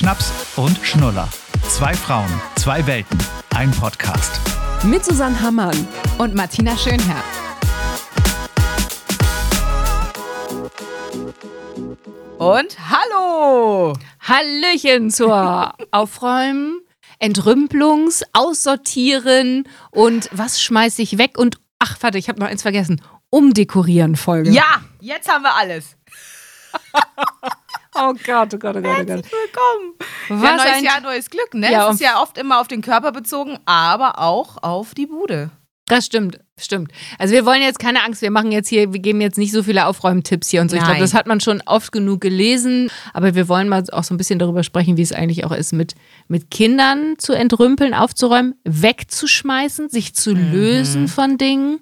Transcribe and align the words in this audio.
Schnaps 0.00 0.32
und 0.56 0.78
Schnuller. 0.82 1.28
Zwei 1.68 1.92
Frauen, 1.92 2.40
zwei 2.56 2.86
Welten, 2.86 3.18
ein 3.54 3.70
Podcast. 3.70 4.40
Mit 4.82 5.04
Susanne 5.04 5.38
Hammann 5.42 5.76
und 6.16 6.34
Martina 6.34 6.74
Schönherr. 6.74 7.22
Und 12.38 12.78
hallo! 12.88 13.92
Hallöchen 14.20 15.10
zur 15.10 15.74
Aufräumen, 15.90 16.80
Entrümpelungs-, 17.18 18.22
Aussortieren 18.32 19.68
und 19.90 20.30
was 20.32 20.62
schmeiße 20.62 21.02
ich 21.02 21.18
weg 21.18 21.36
und 21.36 21.60
ach, 21.78 21.98
warte, 22.00 22.16
ich 22.16 22.30
habe 22.30 22.40
noch 22.40 22.48
eins 22.48 22.62
vergessen. 22.62 23.02
Umdekorieren 23.28 24.16
Folge. 24.16 24.48
Ja, 24.48 24.80
jetzt 25.00 25.30
haben 25.30 25.42
wir 25.42 25.54
alles. 25.54 25.98
oh 27.94 28.14
Gott, 28.24 28.54
oh 28.54 28.58
Gott, 28.58 28.76
oh 28.76 28.80
Gott, 28.80 28.82
oh 28.82 28.82
Gott. 28.82 29.08
Herzlich 29.08 29.32
willkommen. 29.32 29.94
Was 30.28 30.42
ja, 30.42 30.56
neues 30.56 30.82
Jahr, 30.82 31.00
neues 31.00 31.30
Glück, 31.30 31.54
ne? 31.54 31.72
Ja, 31.72 31.88
es 31.88 31.94
ist 31.94 32.00
ja 32.00 32.20
oft 32.22 32.38
immer 32.38 32.60
auf 32.60 32.68
den 32.68 32.82
Körper 32.82 33.12
bezogen, 33.12 33.58
aber 33.64 34.18
auch 34.18 34.62
auf 34.62 34.94
die 34.94 35.06
Bude. 35.06 35.50
Das 35.90 36.06
stimmt, 36.06 36.38
stimmt. 36.56 36.92
Also 37.18 37.34
wir 37.34 37.44
wollen 37.44 37.62
jetzt 37.62 37.80
keine 37.80 38.04
Angst, 38.04 38.22
wir 38.22 38.30
machen 38.30 38.52
jetzt 38.52 38.68
hier, 38.68 38.92
wir 38.92 39.00
geben 39.00 39.20
jetzt 39.20 39.38
nicht 39.38 39.50
so 39.50 39.64
viele 39.64 39.86
Aufräumtipps 39.86 40.48
hier 40.48 40.60
und 40.60 40.70
so. 40.70 40.76
Ich 40.76 40.84
glaube, 40.84 41.00
das 41.00 41.14
hat 41.14 41.26
man 41.26 41.40
schon 41.40 41.64
oft 41.66 41.90
genug 41.90 42.20
gelesen, 42.20 42.90
aber 43.12 43.34
wir 43.34 43.48
wollen 43.48 43.68
mal 43.68 43.82
auch 43.90 44.04
so 44.04 44.14
ein 44.14 44.16
bisschen 44.16 44.38
darüber 44.38 44.62
sprechen, 44.62 44.96
wie 44.96 45.02
es 45.02 45.12
eigentlich 45.12 45.44
auch 45.44 45.50
ist, 45.50 45.72
mit, 45.72 45.96
mit 46.28 46.48
Kindern 46.48 47.16
zu 47.18 47.32
entrümpeln, 47.32 47.92
aufzuräumen, 47.92 48.54
wegzuschmeißen, 48.62 49.88
sich 49.88 50.14
zu 50.14 50.36
mhm. 50.36 50.52
lösen 50.52 51.08
von 51.08 51.38
Dingen. 51.38 51.80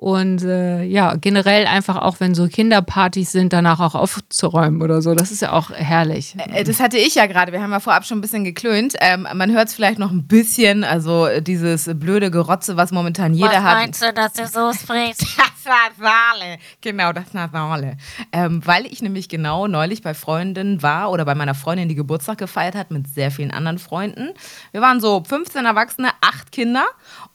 Und 0.00 0.42
äh, 0.44 0.82
ja, 0.84 1.14
generell 1.16 1.66
einfach 1.66 1.96
auch, 1.96 2.20
wenn 2.20 2.34
so 2.34 2.48
Kinderpartys 2.48 3.32
sind, 3.32 3.52
danach 3.52 3.80
auch 3.80 3.94
aufzuräumen 3.94 4.80
oder 4.80 5.02
so. 5.02 5.14
Das 5.14 5.30
ist 5.30 5.42
ja 5.42 5.52
auch 5.52 5.68
herrlich. 5.68 6.34
Äh, 6.38 6.64
das 6.64 6.80
hatte 6.80 6.96
ich 6.96 7.16
ja 7.16 7.26
gerade. 7.26 7.52
Wir 7.52 7.60
haben 7.60 7.70
ja 7.70 7.80
vorab 7.80 8.06
schon 8.06 8.16
ein 8.16 8.22
bisschen 8.22 8.42
geklönt. 8.42 8.94
Ähm, 9.00 9.28
man 9.34 9.52
hört 9.52 9.68
es 9.68 9.74
vielleicht 9.74 9.98
noch 9.98 10.10
ein 10.10 10.26
bisschen, 10.26 10.84
also 10.84 11.28
dieses 11.42 11.90
blöde 11.92 12.30
Gerotze, 12.30 12.78
was 12.78 12.92
momentan 12.92 13.34
jeder 13.34 13.48
was 13.48 13.56
hat. 13.56 13.64
Was 13.64 13.74
meinst 13.74 14.02
du, 14.02 14.12
dass 14.14 14.32
du 14.32 14.46
so 14.46 14.72
sprichst? 14.72 15.20
das 15.36 15.98
Nasale. 15.98 16.56
Genau, 16.80 17.12
das 17.12 17.34
Nasale. 17.34 17.98
Ähm, 18.32 18.62
weil 18.64 18.86
ich 18.86 19.02
nämlich 19.02 19.28
genau 19.28 19.66
neulich 19.66 20.00
bei 20.00 20.14
Freundinnen 20.14 20.82
war 20.82 21.10
oder 21.10 21.26
bei 21.26 21.34
meiner 21.34 21.54
Freundin, 21.54 21.90
die 21.90 21.94
Geburtstag 21.94 22.38
gefeiert 22.38 22.74
hat 22.74 22.90
mit 22.90 23.06
sehr 23.06 23.30
vielen 23.30 23.50
anderen 23.50 23.78
Freunden. 23.78 24.30
Wir 24.72 24.80
waren 24.80 24.98
so 24.98 25.22
15 25.22 25.66
Erwachsene, 25.66 26.08
acht 26.22 26.52
Kinder. 26.52 26.86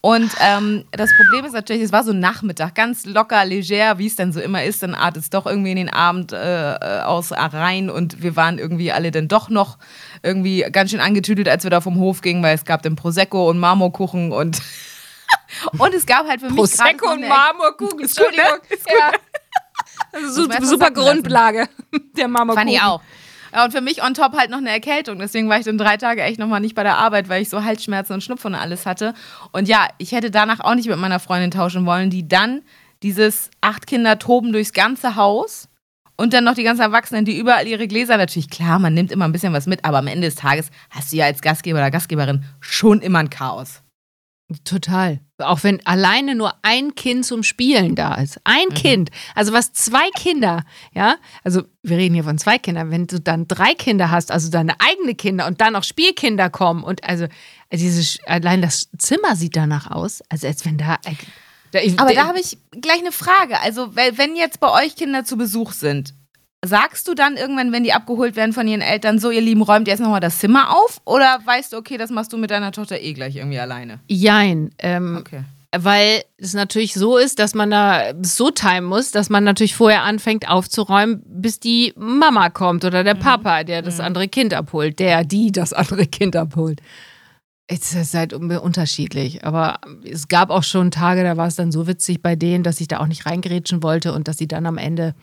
Und 0.05 0.29
ähm, 0.39 0.85
das 0.91 1.09
Problem 1.17 1.45
ist 1.45 1.53
natürlich, 1.53 1.81
es 1.81 1.91
war 1.91 2.03
so 2.03 2.13
Nachmittag, 2.13 2.75
ganz 2.75 3.07
locker, 3.07 3.43
leger, 3.43 3.97
wie 3.97 4.05
es 4.05 4.15
dann 4.15 4.31
so 4.33 4.39
immer 4.39 4.63
ist. 4.63 4.83
Dann 4.83 4.93
artet 4.93 5.23
es 5.23 5.29
doch 5.31 5.47
irgendwie 5.47 5.71
in 5.71 5.77
den 5.77 5.89
Abend 5.89 6.31
äh, 6.31 6.75
äh 6.75 7.01
aus 7.01 7.31
rein 7.31 7.89
und 7.89 8.21
wir 8.21 8.35
waren 8.35 8.59
irgendwie 8.59 8.91
alle 8.91 9.09
dann 9.09 9.27
doch 9.27 9.49
noch 9.49 9.79
irgendwie 10.21 10.63
ganz 10.71 10.91
schön 10.91 10.99
angetüdelt, 10.99 11.49
als 11.49 11.63
wir 11.63 11.71
da 11.71 11.81
vom 11.81 11.97
Hof 11.97 12.21
gingen, 12.21 12.43
weil 12.43 12.53
es 12.53 12.65
gab 12.65 12.83
dann 12.83 12.95
Prosecco 12.95 13.49
und 13.49 13.57
Marmorkuchen 13.57 14.31
und 14.31 14.61
und 15.79 15.93
es 15.95 16.05
gab 16.05 16.27
halt 16.27 16.39
für 16.39 16.49
mich 16.51 16.55
Prosecco 16.55 17.11
und 17.11 17.27
Marmorkuchen. 17.27 18.01
Ist 18.01 18.15
gut, 18.15 18.37
ne? 18.37 18.43
Ist 18.69 18.85
gut. 18.85 18.93
Ja. 18.99 19.11
Also 20.11 20.43
super, 20.43 20.63
super 20.63 20.91
Grundlage 20.91 21.67
der 22.15 22.27
Marmorkuchen. 22.27 22.67
Fand 22.67 22.77
ich 22.77 22.79
auch. 22.79 23.01
Und 23.63 23.71
für 23.71 23.81
mich 23.81 24.03
on 24.03 24.13
top 24.13 24.33
halt 24.37 24.49
noch 24.49 24.57
eine 24.57 24.69
Erkältung. 24.69 25.19
Deswegen 25.19 25.47
war 25.49 25.57
ich 25.57 25.65
dann 25.65 25.77
drei 25.77 25.97
Tage 25.97 26.21
echt 26.21 26.39
nochmal 26.39 26.59
nicht 26.59 26.75
bei 26.75 26.83
der 26.83 26.97
Arbeit, 26.97 27.29
weil 27.29 27.41
ich 27.41 27.49
so 27.49 27.63
Halsschmerzen 27.63 28.13
und 28.13 28.21
Schnupfen 28.21 28.53
und 28.53 28.59
alles 28.59 28.85
hatte. 28.85 29.13
Und 29.51 29.67
ja, 29.67 29.87
ich 29.97 30.11
hätte 30.11 30.31
danach 30.31 30.59
auch 30.59 30.75
nicht 30.75 30.89
mit 30.89 30.97
meiner 30.97 31.19
Freundin 31.19 31.51
tauschen 31.51 31.85
wollen, 31.85 32.09
die 32.09 32.27
dann 32.27 32.61
dieses 33.03 33.49
acht 33.61 33.87
Kinder 33.87 34.19
toben 34.19 34.51
durchs 34.51 34.73
ganze 34.73 35.15
Haus. 35.15 35.69
Und 36.17 36.33
dann 36.33 36.45
noch 36.45 36.55
die 36.55 36.63
ganzen 36.63 36.81
Erwachsenen, 36.81 37.25
die 37.25 37.37
überall 37.37 37.67
ihre 37.67 37.87
Gläser, 37.87 38.17
natürlich 38.17 38.49
klar, 38.49 38.79
man 38.79 38.93
nimmt 38.93 39.11
immer 39.11 39.25
ein 39.25 39.33
bisschen 39.33 39.51
was 39.51 39.67
mit, 39.67 39.83
aber 39.83 39.97
am 39.97 40.07
Ende 40.07 40.27
des 40.27 40.35
Tages 40.35 40.69
hast 40.89 41.11
du 41.11 41.17
ja 41.17 41.25
als 41.25 41.41
Gastgeber 41.41 41.79
oder 41.79 41.91
Gastgeberin 41.91 42.45
schon 42.61 43.01
immer 43.01 43.19
ein 43.19 43.29
Chaos. 43.29 43.81
Total. 44.63 45.19
Auch 45.39 45.63
wenn 45.63 45.83
alleine 45.87 46.35
nur 46.35 46.53
ein 46.61 46.93
Kind 46.93 47.25
zum 47.25 47.41
Spielen 47.41 47.95
da 47.95 48.13
ist. 48.15 48.39
Ein 48.43 48.67
mhm. 48.69 48.73
Kind. 48.75 49.09
Also 49.33 49.53
was 49.53 49.73
zwei 49.73 50.07
Kinder, 50.15 50.63
ja, 50.93 51.15
also 51.43 51.63
wir 51.81 51.97
reden 51.97 52.13
hier 52.13 52.23
von 52.23 52.37
zwei 52.37 52.59
Kindern, 52.59 52.91
wenn 52.91 53.07
du 53.07 53.19
dann 53.19 53.47
drei 53.47 53.73
Kinder 53.73 54.11
hast, 54.11 54.31
also 54.31 54.51
deine 54.51 54.79
eigenen 54.79 55.17
Kinder 55.17 55.47
und 55.47 55.61
dann 55.61 55.73
noch 55.73 55.83
Spielkinder 55.83 56.51
kommen 56.51 56.83
und 56.83 57.03
also 57.03 57.25
dieses, 57.73 58.19
allein 58.27 58.61
das 58.61 58.89
Zimmer 58.99 59.35
sieht 59.35 59.55
danach 59.55 59.89
aus, 59.89 60.21
als, 60.29 60.45
als 60.45 60.63
wenn 60.63 60.77
da. 60.77 60.99
da 61.71 61.79
Aber 61.97 62.13
da 62.13 62.27
habe 62.27 62.39
ich 62.39 62.59
gleich 62.79 62.99
eine 62.99 63.11
Frage. 63.11 63.59
Also, 63.61 63.95
wenn 63.95 64.35
jetzt 64.35 64.59
bei 64.59 64.71
euch 64.71 64.95
Kinder 64.95 65.25
zu 65.25 65.37
Besuch 65.37 65.71
sind, 65.71 66.13
Sagst 66.63 67.07
du 67.07 67.13
dann 67.13 67.37
irgendwann, 67.37 67.71
wenn 67.71 67.83
die 67.83 67.93
abgeholt 67.93 68.35
werden 68.35 68.53
von 68.53 68.67
ihren 68.67 68.81
Eltern, 68.81 69.19
so, 69.19 69.29
ihr 69.29 69.41
Lieben, 69.41 69.61
räumt 69.61 69.87
jetzt 69.87 69.99
nochmal 69.99 70.19
das 70.19 70.39
Zimmer 70.39 70.75
auf? 70.75 70.99
Oder 71.05 71.39
weißt 71.45 71.73
du, 71.73 71.77
okay, 71.77 71.97
das 71.97 72.09
machst 72.09 72.33
du 72.33 72.37
mit 72.37 72.49
deiner 72.49 72.71
Tochter 72.71 72.99
eh 72.99 73.13
gleich 73.13 73.35
irgendwie 73.35 73.59
alleine? 73.59 73.99
Jein. 74.07 74.71
Ähm, 74.79 75.17
okay. 75.19 75.43
Weil 75.77 76.23
es 76.37 76.53
natürlich 76.53 76.93
so 76.93 77.17
ist, 77.17 77.39
dass 77.39 77.53
man 77.53 77.69
da 77.69 78.13
so 78.21 78.49
timen 78.49 78.85
muss, 78.85 79.11
dass 79.11 79.29
man 79.29 79.43
natürlich 79.43 79.75
vorher 79.75 80.03
anfängt 80.03 80.49
aufzuräumen, 80.49 81.21
bis 81.25 81.59
die 81.59 81.93
Mama 81.97 82.49
kommt 82.49 82.85
oder 82.85 83.03
der 83.03 83.15
mhm. 83.15 83.19
Papa, 83.19 83.63
der 83.63 83.81
das 83.81 83.97
mhm. 83.97 84.05
andere 84.05 84.27
Kind 84.27 84.53
abholt, 84.53 84.99
der, 84.99 85.23
die 85.23 85.51
das 85.51 85.73
andere 85.73 86.07
Kind 86.07 86.35
abholt. 86.35 86.81
Es 87.67 87.93
ist 87.93 88.13
halt 88.13 88.33
unterschiedlich. 88.33 89.43
Aber 89.43 89.79
es 90.03 90.27
gab 90.27 90.49
auch 90.49 90.63
schon 90.63 90.91
Tage, 90.91 91.23
da 91.23 91.35
war 91.35 91.47
es 91.47 91.55
dann 91.55 91.71
so 91.71 91.87
witzig 91.87 92.21
bei 92.21 92.35
denen, 92.35 92.63
dass 92.63 92.79
ich 92.79 92.87
da 92.87 92.99
auch 92.99 93.07
nicht 93.07 93.25
reingerätschen 93.25 93.83
wollte 93.83 94.13
und 94.13 94.27
dass 94.27 94.37
sie 94.37 94.47
dann 94.47 94.65
am 94.65 94.77
Ende 94.77 95.15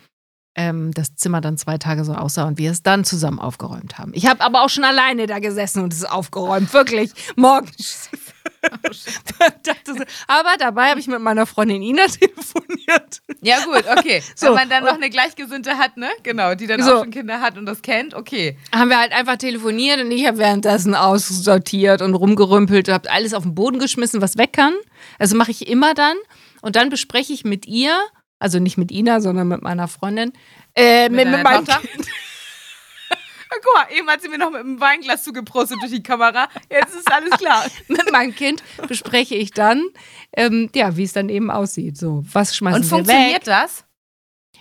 ähm, 0.54 0.92
das 0.92 1.14
Zimmer 1.16 1.40
dann 1.40 1.56
zwei 1.56 1.78
Tage 1.78 2.04
so 2.04 2.12
aussah 2.14 2.44
und 2.44 2.58
wir 2.58 2.70
es 2.70 2.82
dann 2.82 3.04
zusammen 3.04 3.38
aufgeräumt 3.38 3.98
haben. 3.98 4.12
Ich 4.14 4.26
habe 4.26 4.42
aber 4.42 4.62
auch 4.62 4.68
schon 4.68 4.84
alleine 4.84 5.26
da 5.26 5.38
gesessen 5.38 5.82
und 5.82 5.92
es 5.92 6.04
aufgeräumt, 6.04 6.72
wirklich. 6.74 7.12
Morgens. 7.36 8.10
aber 10.26 10.50
dabei 10.58 10.90
habe 10.90 11.00
ich 11.00 11.06
mit 11.06 11.20
meiner 11.20 11.46
Freundin 11.46 11.82
Ina 11.82 12.06
telefoniert. 12.06 13.22
Ja, 13.40 13.64
gut, 13.64 13.84
okay. 13.98 14.22
So. 14.36 14.48
Wenn 14.48 14.54
man 14.54 14.68
dann 14.68 14.84
noch 14.84 14.94
eine 14.94 15.10
Gleichgesinnte 15.10 15.78
hat, 15.78 15.96
ne? 15.96 16.08
Genau, 16.22 16.54
die 16.54 16.66
dann 16.66 16.82
so. 16.82 16.94
auch 16.94 16.98
schon 17.00 17.10
Kinder 17.10 17.40
hat 17.40 17.58
und 17.58 17.66
das 17.66 17.82
kennt, 17.82 18.14
okay. 18.14 18.56
Haben 18.74 18.90
wir 18.90 18.98
halt 18.98 19.12
einfach 19.12 19.36
telefoniert 19.36 20.00
und 20.00 20.10
ich 20.10 20.26
habe 20.26 20.38
währenddessen 20.38 20.94
aussortiert 20.94 22.02
und 22.02 22.14
rumgerümpelt, 22.14 22.88
habe 22.88 23.10
alles 23.10 23.34
auf 23.34 23.42
den 23.42 23.54
Boden 23.54 23.78
geschmissen, 23.78 24.20
was 24.20 24.36
weg 24.36 24.52
kann. 24.52 24.74
Also 25.18 25.36
mache 25.36 25.50
ich 25.50 25.68
immer 25.68 25.94
dann. 25.94 26.16
Und 26.60 26.76
dann 26.76 26.88
bespreche 26.88 27.32
ich 27.32 27.44
mit 27.44 27.66
ihr, 27.66 27.96
also 28.42 28.58
nicht 28.58 28.76
mit 28.76 28.90
Ina, 28.90 29.20
sondern 29.20 29.48
mit 29.48 29.62
meiner 29.62 29.88
Freundin. 29.88 30.32
Äh, 30.74 31.08
mit, 31.08 31.26
mit, 31.26 31.36
mit 31.36 31.44
meinem 31.44 31.64
Kind. 31.64 31.82
Guck 33.50 33.74
mal, 33.74 33.96
eben 33.96 34.08
hat 34.08 34.22
sie 34.22 34.28
mir 34.28 34.38
noch 34.38 34.50
mit 34.50 34.60
einem 34.60 34.80
Weinglas 34.80 35.24
zugeprostet 35.24 35.78
durch 35.80 35.92
die 35.92 36.02
Kamera. 36.02 36.48
Jetzt 36.70 36.94
ist 36.94 37.12
alles 37.12 37.30
klar. 37.38 37.64
mit 37.88 38.10
meinem 38.10 38.34
Kind 38.34 38.62
bespreche 38.88 39.34
ich 39.34 39.52
dann, 39.52 39.82
ähm, 40.34 40.70
ja, 40.74 40.96
wie 40.96 41.04
es 41.04 41.12
dann 41.12 41.28
eben 41.28 41.50
aussieht. 41.50 41.96
So, 41.96 42.24
was 42.32 42.56
schmeißen 42.56 42.82
Und 42.82 42.88
funktioniert 42.88 43.46
das? 43.46 43.84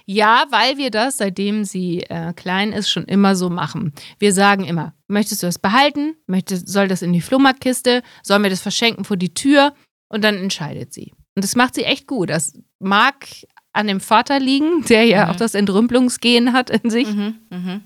Ja, 0.05 0.45
weil 0.49 0.77
wir 0.77 0.91
das, 0.91 1.17
seitdem 1.17 1.63
sie 1.63 2.01
äh, 2.03 2.33
klein 2.33 2.73
ist, 2.73 2.89
schon 2.89 3.05
immer 3.05 3.35
so 3.35 3.49
machen. 3.49 3.93
Wir 4.19 4.33
sagen 4.33 4.65
immer, 4.65 4.93
möchtest 5.07 5.41
du 5.41 5.47
das 5.47 5.57
behalten? 5.57 6.15
Möchtest, 6.27 6.67
soll 6.67 6.87
das 6.87 7.01
in 7.01 7.13
die 7.13 7.21
Flohmarktkiste? 7.21 8.03
Sollen 8.23 8.43
wir 8.43 8.49
das 8.49 8.61
verschenken 8.61 9.05
vor 9.05 9.17
die 9.17 9.33
Tür? 9.33 9.73
Und 10.09 10.23
dann 10.23 10.35
entscheidet 10.35 10.93
sie. 10.93 11.13
Und 11.35 11.45
das 11.45 11.55
macht 11.55 11.75
sie 11.75 11.83
echt 11.83 12.07
gut. 12.07 12.29
Das 12.29 12.59
mag 12.79 13.25
an 13.73 13.87
dem 13.87 13.99
Vater 13.99 14.39
liegen, 14.39 14.83
der 14.85 15.05
ja 15.05 15.25
mhm. 15.25 15.31
auch 15.31 15.35
das 15.35 15.55
Entrümpelungsgehen 15.55 16.53
hat 16.53 16.69
in 16.69 16.89
sich. 16.89 17.07
Mhm, 17.07 17.39
mhm. 17.49 17.81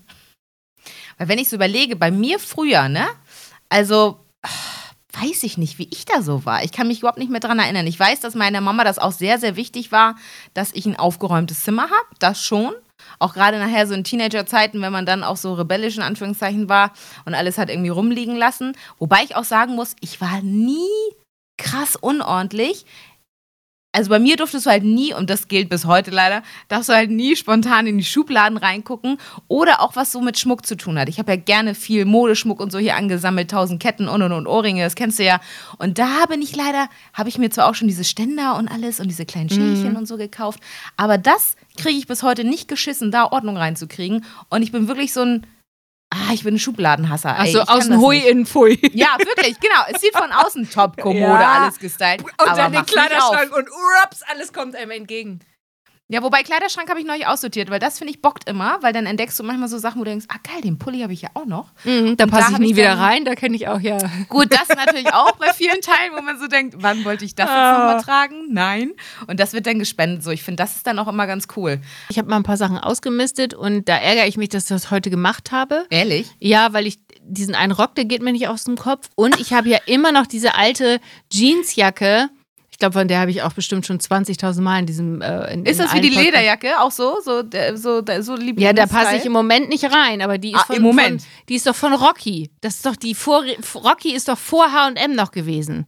Weil 1.17 1.27
wenn 1.27 1.39
ich 1.39 1.49
so 1.49 1.55
überlege, 1.55 1.95
bei 1.95 2.11
mir 2.11 2.39
früher, 2.39 2.89
ne? 2.89 3.07
Also 3.69 4.19
weiß 5.21 5.43
ich 5.43 5.57
nicht, 5.57 5.77
wie 5.79 5.87
ich 5.91 6.05
da 6.05 6.21
so 6.21 6.45
war. 6.45 6.63
Ich 6.63 6.71
kann 6.71 6.87
mich 6.87 6.99
überhaupt 6.99 7.17
nicht 7.17 7.31
mehr 7.31 7.39
dran 7.39 7.59
erinnern. 7.59 7.87
Ich 7.87 7.99
weiß, 7.99 8.19
dass 8.19 8.35
meiner 8.35 8.61
Mama 8.61 8.83
das 8.83 8.99
auch 8.99 9.11
sehr, 9.11 9.39
sehr 9.39 9.55
wichtig 9.55 9.91
war, 9.91 10.15
dass 10.53 10.73
ich 10.73 10.85
ein 10.85 10.97
aufgeräumtes 10.97 11.63
Zimmer 11.63 11.83
habe. 11.83 12.07
Das 12.19 12.43
schon. 12.43 12.73
Auch 13.19 13.33
gerade 13.33 13.59
nachher 13.59 13.87
so 13.87 13.93
in 13.93 14.03
Teenagerzeiten, 14.03 14.81
wenn 14.81 14.91
man 14.91 15.05
dann 15.05 15.23
auch 15.23 15.37
so 15.37 15.53
rebellisch 15.53 15.95
in 15.95 16.03
Anführungszeichen 16.03 16.67
war 16.69 16.91
und 17.25 17.33
alles 17.33 17.57
hat 17.57 17.69
irgendwie 17.69 17.89
rumliegen 17.89 18.35
lassen. 18.35 18.75
Wobei 18.97 19.23
ich 19.23 19.35
auch 19.35 19.43
sagen 19.43 19.75
muss, 19.75 19.95
ich 20.01 20.19
war 20.19 20.41
nie 20.41 20.89
krass 21.57 21.95
unordentlich 21.95 22.85
also 23.95 24.09
bei 24.09 24.19
mir 24.19 24.35
durftest 24.35 24.65
du 24.65 24.69
halt 24.69 24.83
nie, 24.83 25.13
und 25.13 25.29
das 25.29 25.47
gilt 25.47 25.69
bis 25.69 25.85
heute 25.85 26.11
leider, 26.11 26.43
darfst 26.67 26.89
du 26.89 26.93
halt 26.93 27.09
nie 27.09 27.37
spontan 27.37 27.87
in 27.87 27.97
die 27.97 28.03
Schubladen 28.03 28.57
reingucken 28.57 29.17
oder 29.47 29.81
auch 29.81 29.95
was 29.95 30.11
so 30.11 30.19
mit 30.19 30.37
Schmuck 30.37 30.65
zu 30.65 30.75
tun 30.75 30.99
hat. 30.99 31.07
Ich 31.07 31.17
habe 31.17 31.31
ja 31.31 31.37
gerne 31.37 31.75
viel 31.75 32.03
Modeschmuck 32.03 32.59
und 32.59 32.73
so 32.73 32.77
hier 32.77 32.97
angesammelt, 32.97 33.49
tausend 33.49 33.81
Ketten 33.81 34.09
und 34.09 34.21
und 34.21 34.33
und 34.33 34.47
Ohrringe, 34.47 34.83
das 34.83 34.95
kennst 34.95 35.17
du 35.19 35.23
ja. 35.23 35.39
Und 35.77 35.97
da 35.97 36.25
bin 36.27 36.41
ich 36.41 36.53
leider, 36.53 36.89
habe 37.13 37.29
ich 37.29 37.37
mir 37.37 37.49
zwar 37.49 37.69
auch 37.69 37.75
schon 37.75 37.87
diese 37.87 38.03
Ständer 38.03 38.57
und 38.57 38.67
alles 38.67 38.99
und 38.99 39.07
diese 39.07 39.25
kleinen 39.25 39.49
Schälchen 39.49 39.91
mhm. 39.91 39.97
und 39.97 40.07
so 40.07 40.17
gekauft, 40.17 40.59
aber 40.97 41.17
das 41.17 41.55
kriege 41.77 41.97
ich 41.97 42.05
bis 42.05 42.21
heute 42.21 42.43
nicht 42.43 42.67
geschissen, 42.67 43.11
da 43.11 43.31
Ordnung 43.31 43.55
reinzukriegen. 43.55 44.25
Und 44.49 44.61
ich 44.61 44.73
bin 44.73 44.89
wirklich 44.89 45.13
so 45.13 45.21
ein 45.21 45.47
Ah, 46.15 46.33
ich 46.33 46.43
bin 46.43 46.55
ein 46.55 46.59
Schubladenhasser. 46.59 47.35
Also 47.35 47.61
außen 47.61 47.99
Hui, 47.99 48.19
innen 48.19 48.45
Pfui. 48.45 48.79
Ja, 48.93 49.17
wirklich, 49.19 49.59
genau. 49.59 49.81
Es 49.91 49.99
sieht 49.99 50.15
von 50.15 50.31
außen 50.31 50.69
top, 50.69 50.95
Kommode, 50.97 51.19
ja. 51.19 51.63
alles 51.63 51.77
gestylt. 51.77 52.21
Und 52.21 52.57
dann 52.57 52.71
den 52.71 52.85
Kleiderschrank 52.85 53.53
und 53.53 53.67
ups, 54.03 54.21
alles 54.31 54.53
kommt 54.53 54.75
einem 54.75 54.91
entgegen. 54.91 55.41
Ja, 56.07 56.21
wobei 56.21 56.43
Kleiderschrank 56.43 56.87
habe 56.87 56.99
ich 56.99 57.05
neulich 57.07 57.25
aussortiert, 57.25 57.71
weil 57.71 57.79
das 57.79 57.97
finde 57.97 58.13
ich 58.13 58.21
bockt 58.21 58.47
immer, 58.47 58.77
weil 58.81 58.93
dann 58.93 59.07
entdeckst 59.07 59.39
du 59.39 59.43
manchmal 59.43 59.69
so 59.69 59.79
Sachen, 59.79 59.99
wo 59.99 60.03
du 60.03 60.11
denkst, 60.11 60.27
ah 60.29 60.35
geil, 60.43 60.61
den 60.61 60.77
Pulli 60.77 60.99
habe 61.01 61.13
ich 61.13 61.23
ja 61.23 61.29
auch 61.33 61.47
noch. 61.47 61.71
Mhm, 61.83 62.15
da 62.15 62.27
passe 62.27 62.51
ich 62.51 62.57
nie 62.59 62.69
ich 62.71 62.75
wieder 62.75 62.95
rein, 62.99 63.25
da 63.25 63.33
kenne 63.33 63.55
ich 63.55 63.67
auch 63.67 63.79
ja. 63.79 63.97
Gut, 64.29 64.53
das 64.53 64.67
natürlich 64.69 65.11
auch 65.11 65.31
bei 65.37 65.51
vielen 65.53 65.81
Teilen, 65.81 66.13
wo 66.15 66.21
man 66.21 66.37
so 66.39 66.45
denkt, 66.45 66.75
wann 66.77 67.03
wollte 67.05 67.25
ich 67.25 67.33
das 67.33 67.47
jetzt 67.47 67.55
Ah. 67.55 67.71
nochmal 67.79 68.01
tragen? 68.03 68.35
Nein. 68.53 68.91
Und 69.25 69.39
das 69.39 69.53
wird 69.53 69.65
dann 69.65 69.79
gespendet. 69.79 70.23
So, 70.23 70.29
ich 70.29 70.43
finde, 70.43 70.61
das 70.61 70.75
ist 70.75 70.85
dann 70.85 70.99
auch 70.99 71.07
immer 71.07 71.25
ganz 71.25 71.47
cool. 71.55 71.79
Ich 72.09 72.19
habe 72.19 72.29
mal 72.29 72.35
ein 72.35 72.43
paar 72.43 72.57
Sachen 72.57 72.77
ausgemistet 72.77 73.55
und 73.55 73.89
da 73.89 73.97
ärgere 73.97 74.27
ich 74.27 74.37
mich, 74.37 74.49
dass 74.49 74.65
ich 74.65 74.69
das 74.69 74.91
heute 74.91 75.09
gemacht 75.09 75.51
habe. 75.51 75.87
Ehrlich? 75.89 76.29
Ja, 76.39 76.71
weil 76.73 76.85
ich 76.85 76.99
diesen 77.23 77.55
einen 77.55 77.71
Rock, 77.71 77.95
der 77.95 78.05
geht 78.05 78.21
mir 78.21 78.31
nicht 78.31 78.47
aus 78.47 78.65
dem 78.65 78.75
Kopf. 78.77 79.09
Und 79.15 79.39
ich 79.39 79.53
habe 79.53 79.69
ja 79.69 79.79
immer 79.87 80.11
noch 80.11 80.27
diese 80.27 80.53
alte 80.53 80.99
Jeansjacke. 81.33 82.29
Ich 82.75 82.79
glaube, 82.79 82.91
von 82.99 83.07
der 83.07 83.21
habe 83.21 83.31
ich 83.31 83.41
auch 83.41 83.53
bestimmt 83.53 83.85
schon 83.85 83.99
20.000 84.01 84.59
Mal 84.61 84.79
in 84.79 84.85
diesem. 84.85 85.21
Äh, 85.21 85.53
in, 85.53 85.65
Ist 85.65 85.79
das 85.79 85.93
wie 85.93 86.01
die 86.01 86.09
Podcast- 86.09 86.25
Lederjacke 86.25 86.81
auch 86.81 86.91
so? 86.91 87.21
So, 87.23 87.41
der- 87.41 87.77
so, 87.77 88.01
der- 88.01 88.21
so 88.21 88.35
Lieblings 88.35 88.61
Ja, 88.63 88.73
da 88.73 88.85
passe 88.85 89.15
ich 89.15 89.25
im 89.25 89.31
Moment 89.31 89.69
nicht 89.69 89.85
rein, 89.85 90.21
aber 90.21 90.37
die 90.37 90.51
ist 90.51 90.59
Ah, 90.59 90.65
von, 90.65 90.75
im 90.75 90.81
Moment. 90.81 91.21
Von, 91.21 91.29
die 91.47 91.55
ist 91.55 91.65
doch 91.67 91.75
von 91.75 91.93
Rocky. 91.93 92.51
Das 92.59 92.75
ist 92.75 92.85
doch 92.85 92.97
die 92.97 93.15
vor 93.15 93.45
Rocky 93.75 94.13
ist 94.13 94.27
doch 94.27 94.37
vor 94.37 94.73
H&M 94.73 95.15
noch 95.15 95.31
gewesen. 95.31 95.85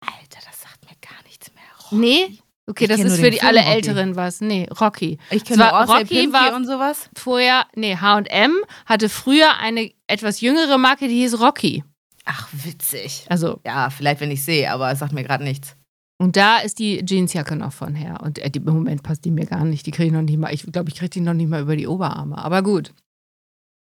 Alter, 0.00 0.44
das 0.46 0.60
sagt 0.60 0.84
mir 0.84 0.96
gar 1.00 1.22
nichts 1.24 1.50
mehr. 1.54 1.98
Nee? 1.98 2.38
Okay, 2.66 2.84
Ich 2.84 2.90
das 2.90 3.00
ist 3.00 3.18
für 3.18 3.30
die 3.30 3.38
Film 3.38 3.48
alle 3.48 3.60
Rocky. 3.60 3.72
Älteren 3.72 4.14
was. 4.16 4.40
Nee, 4.42 4.68
Rocky. 4.78 5.18
Ich 5.30 5.44
kenne 5.44 5.62
war- 5.62 5.84
auch 5.84 5.88
Rocky 5.88 6.20
Rocky 6.20 6.32
war- 6.34 6.54
und 6.54 6.66
sowas. 6.66 7.08
Vorher, 7.16 7.66
nee, 7.74 7.96
H&M 7.96 8.54
hatte 8.84 9.08
früher 9.08 9.56
eine 9.58 9.90
etwas 10.06 10.42
jüngere 10.42 10.76
Marke, 10.76 11.08
die 11.08 11.22
hieß 11.22 11.40
Rocky. 11.40 11.82
Ach, 12.24 12.48
witzig. 12.52 13.26
Also, 13.28 13.60
Ja, 13.66 13.90
vielleicht, 13.90 14.20
wenn 14.20 14.30
ich 14.30 14.44
sehe, 14.44 14.70
aber 14.70 14.90
es 14.92 15.00
sagt 15.00 15.12
mir 15.12 15.24
gerade 15.24 15.44
nichts. 15.44 15.76
und 16.18 16.36
da 16.36 16.58
ist 16.58 16.78
die 16.78 17.04
Jeansjacke 17.04 17.56
noch 17.56 17.72
von 17.72 17.94
her. 17.96 18.20
Und 18.22 18.38
äh, 18.38 18.48
die, 18.50 18.60
im 18.60 18.64
Moment 18.66 19.02
passt 19.02 19.24
die 19.24 19.30
mir 19.32 19.46
gar 19.46 19.64
nicht. 19.64 19.84
Die 19.86 19.90
kriege 19.90 20.06
ich 20.06 20.12
noch 20.12 20.22
nicht 20.22 20.38
mal. 20.38 20.54
Ich 20.54 20.64
glaube, 20.70 20.88
ich 20.90 20.94
kriege 20.96 21.10
die 21.10 21.20
noch 21.20 21.34
nicht 21.34 21.48
mal 21.48 21.62
über 21.62 21.74
die 21.76 21.88
Oberarme. 21.88 22.38
Aber 22.38 22.62
gut. 22.62 22.92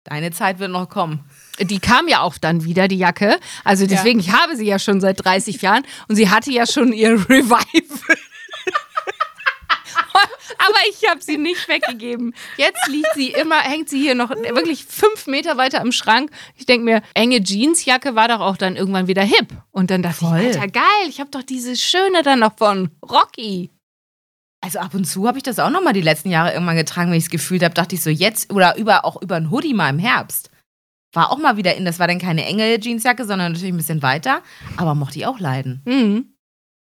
Deine 0.05 0.31
Zeit 0.31 0.59
wird 0.59 0.71
noch 0.71 0.89
kommen. 0.89 1.23
Die 1.59 1.79
kam 1.79 2.07
ja 2.09 2.21
auch 2.21 2.37
dann 2.37 2.63
wieder, 2.65 2.87
die 2.89 2.97
Jacke. 2.97 3.39
Also 3.63 3.87
deswegen, 3.87 4.19
ich 4.19 4.31
habe 4.33 4.55
sie 4.57 4.65
ja 4.65 4.77
schon 4.79 4.99
seit 4.99 5.23
30 5.23 5.61
Jahren 5.61 5.83
und 6.09 6.15
sie 6.17 6.29
hatte 6.29 6.51
ja 6.51 6.65
schon 6.67 6.91
ihr 6.91 7.11
Revival. 7.29 8.17
Aber 10.57 10.77
ich 10.89 11.09
habe 11.09 11.21
sie 11.21 11.37
nicht 11.37 11.67
weggegeben. 11.67 12.33
Jetzt 12.57 12.87
liegt 12.87 13.13
sie 13.15 13.29
immer, 13.29 13.59
hängt 13.59 13.89
sie 13.89 13.99
hier 13.99 14.15
noch 14.15 14.29
wirklich 14.29 14.85
fünf 14.85 15.27
Meter 15.27 15.57
weiter 15.57 15.81
im 15.81 15.91
Schrank. 15.91 16.31
Ich 16.55 16.65
denke 16.65 16.85
mir, 16.85 17.01
enge 17.13 17.41
Jeansjacke 17.43 18.15
war 18.15 18.27
doch 18.27 18.39
auch 18.39 18.57
dann 18.57 18.75
irgendwann 18.75 19.07
wieder 19.07 19.23
hip. 19.23 19.47
Und 19.71 19.91
dann 19.91 20.03
dachte 20.03 20.25
Voll. 20.25 20.39
ich, 20.39 20.59
Alter, 20.59 20.67
geil, 20.67 21.09
ich 21.09 21.19
habe 21.19 21.29
doch 21.31 21.43
diese 21.43 21.75
schöne 21.75 22.23
dann 22.23 22.39
noch 22.39 22.57
von 22.57 22.91
Rocky. 23.01 23.71
Also 24.61 24.79
ab 24.79 24.93
und 24.93 25.05
zu 25.05 25.27
habe 25.27 25.37
ich 25.37 25.43
das 25.43 25.59
auch 25.59 25.69
noch 25.69 25.83
mal 25.83 25.91
die 25.91 26.01
letzten 26.01 26.29
Jahre 26.29 26.53
irgendwann 26.53 26.77
getragen, 26.77 27.11
wenn 27.11 27.17
ich 27.17 27.25
es 27.25 27.29
gefühlt 27.29 27.63
habe, 27.63 27.73
dachte 27.73 27.95
ich 27.95 28.01
so 28.01 28.09
jetzt 28.09 28.51
oder 28.51 28.77
über 28.77 29.03
auch 29.03 29.21
über 29.21 29.35
ein 29.35 29.51
Hoodie 29.51 29.73
mal 29.73 29.89
im 29.89 29.99
Herbst. 29.99 30.49
War 31.11 31.31
auch 31.31 31.37
mal 31.37 31.57
wieder 31.57 31.75
in, 31.75 31.85
das 31.85 31.99
war 31.99 32.07
dann 32.07 32.17
keine 32.17 32.45
enge 32.45 32.79
Jeansjacke, 32.79 33.25
sondern 33.25 33.51
natürlich 33.51 33.73
ein 33.73 33.77
bisschen 33.77 34.01
weiter, 34.01 34.41
aber 34.77 34.95
mochte 34.95 35.19
ich 35.19 35.25
auch 35.25 35.39
leiden. 35.39 35.81
Mhm. 35.85 36.32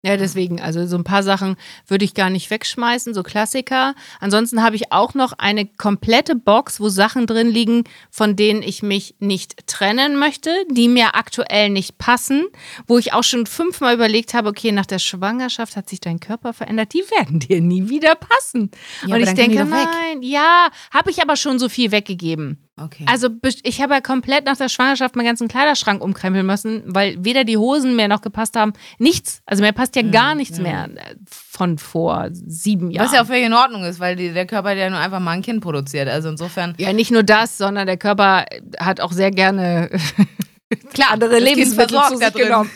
Ja, 0.06 0.18
deswegen, 0.18 0.60
also 0.60 0.86
so 0.86 0.98
ein 0.98 1.06
paar 1.06 1.24
Sachen 1.24 1.56
würde 1.88 2.04
ich 2.04 2.14
gar 2.14 2.30
nicht 2.30 2.52
wegschmeißen, 2.52 3.14
so 3.14 3.24
Klassiker. 3.24 3.96
Ansonsten 4.20 4.62
habe 4.62 4.76
ich 4.76 4.92
auch 4.92 5.14
noch 5.14 5.32
eine 5.38 5.66
komplette 5.66 6.36
Box, 6.36 6.82
wo 6.82 6.90
Sachen 6.90 7.26
drin 7.26 7.50
liegen, 7.50 7.86
von 8.12 8.36
denen 8.36 8.64
ich 8.64 8.84
mich 8.84 9.16
nicht 9.20 9.66
trennen 9.66 10.20
möchte, 10.20 10.52
die 10.70 10.90
mir 10.90 11.16
aktuell 11.16 11.70
nicht 11.70 12.00
passen, 12.00 12.44
wo 12.86 12.98
ich 12.98 13.14
auch 13.14 13.24
schon 13.24 13.46
fünfmal 13.46 13.96
überlegt 13.96 14.34
habe, 14.34 14.50
okay, 14.50 14.74
nach 14.74 14.86
der 14.86 15.00
Schwangerschaft 15.00 15.78
hat 15.78 15.88
sich 15.88 16.02
dein 16.02 16.20
Körper 16.20 16.52
verändert, 16.52 16.94
die 16.94 17.04
werden 17.18 17.40
dir 17.40 17.62
nie 17.62 17.88
wieder 17.88 18.16
passen. 18.16 18.72
Ja, 19.04 19.16
aber 19.16 19.16
Und 19.16 19.30
ich 19.30 19.34
denke, 19.36 19.64
nein, 19.64 20.22
ja, 20.22 20.68
habe 20.92 21.12
ich 21.12 21.22
aber 21.22 21.38
schon 21.38 21.60
so 21.60 21.70
viel 21.70 21.92
weggegeben. 21.92 22.68
Okay. 22.76 23.06
Also 23.08 23.30
ich 23.62 23.82
habe 23.82 23.94
ja 23.94 24.02
komplett 24.02 24.46
nach 24.46 24.58
der 24.58 24.68
Schwangerschaft 24.68 25.16
meinen 25.16 25.28
ganzen 25.28 25.48
Kleiderschrank 25.48 26.04
umkrempeln 26.04 26.46
müssen, 26.46 26.82
weil 26.88 27.24
weder 27.24 27.44
die 27.44 27.58
Hosen 27.58 27.96
mehr 27.96 28.08
noch 28.08 28.22
gepasst 28.22 28.56
haben. 28.56 28.74
Nichts. 28.98 29.44
Also 29.46 29.62
mir 29.62 29.74
passt 29.74 29.96
ja 29.96 30.02
gar 30.02 30.34
nichts 30.34 30.60
mehr 30.60 30.86
äh, 30.86 31.16
von 31.28 31.78
vor 31.78 32.30
sieben 32.32 32.90
Jahren. 32.90 33.06
Was 33.06 33.14
ja 33.14 33.22
auch 33.22 33.28
völlig 33.28 33.46
in 33.46 33.54
Ordnung 33.54 33.84
ist, 33.84 34.00
weil 34.00 34.16
die, 34.16 34.34
der 34.34 34.48
Körper 34.48 34.74
ja 34.74 34.90
nur 34.90 34.98
einfach 34.98 35.20
mal 35.20 35.32
ein 35.32 35.44
Kind 35.44 35.62
produziert. 35.62 36.10
Also 36.10 36.30
insofern. 36.30 36.74
ja, 36.80 36.94
nicht 36.94 37.12
nur 37.12 37.24
das, 37.24 37.60
sondern 37.60 37.86
der 37.86 37.98
Körper 37.98 38.46
hat 38.80 39.02
auch 39.02 39.12
sehr 39.12 39.30
gerne 39.30 39.92
Klar, 40.94 41.12
andere 41.12 41.40
Lebensmittel 41.40 42.00
zu 42.10 42.18
sich 42.18 42.34
genommen. 42.34 42.70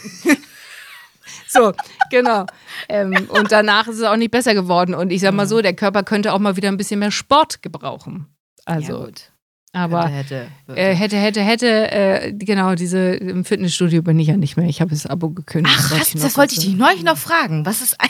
so, 1.48 1.74
genau. 2.10 2.46
Ähm, 2.90 3.28
und 3.30 3.52
danach 3.52 3.88
ist 3.88 3.98
es 3.98 4.04
auch 4.04 4.16
nicht 4.16 4.32
besser 4.32 4.54
geworden. 4.54 4.94
Und 4.94 5.12
ich 5.12 5.22
sag 5.22 5.34
mal 5.34 5.48
so, 5.48 5.62
der 5.62 5.74
Körper 5.74 6.04
könnte 6.04 6.34
auch 6.34 6.40
mal 6.40 6.56
wieder 6.56 6.70
ein 6.70 6.78
bisschen 6.78 7.00
mehr 7.00 7.12
Sport 7.12 7.62
gebrauchen. 7.62 8.28
Also, 8.66 9.00
ja, 9.00 9.06
gut. 9.06 9.32
Aber 9.77 10.07
hätte, 10.07 10.47
hätte. 10.68 10.79
Äh, 10.79 10.94
hätte, 10.95 11.18
hätte, 11.18 11.41
hätte, 11.41 11.91
äh, 11.91 12.33
genau, 12.33 12.75
diese 12.75 12.97
im 13.15 13.45
Fitnessstudio 13.45 14.01
bin 14.01 14.19
ich 14.19 14.27
ja 14.27 14.38
nicht 14.38 14.57
mehr. 14.57 14.68
Ich 14.68 14.81
habe 14.81 14.91
das 14.91 15.06
Abo 15.06 15.29
gekündigt. 15.29 15.75
Ach, 15.79 15.91
noch 15.91 16.21
das 16.21 16.38
wollte 16.38 16.53
ich 16.56 16.59
dich 16.59 16.75
neulich 16.75 17.03
noch 17.03 17.18
fragen. 17.18 17.65
Was 17.65 17.81
ist 17.81 18.00
ein 18.00 18.09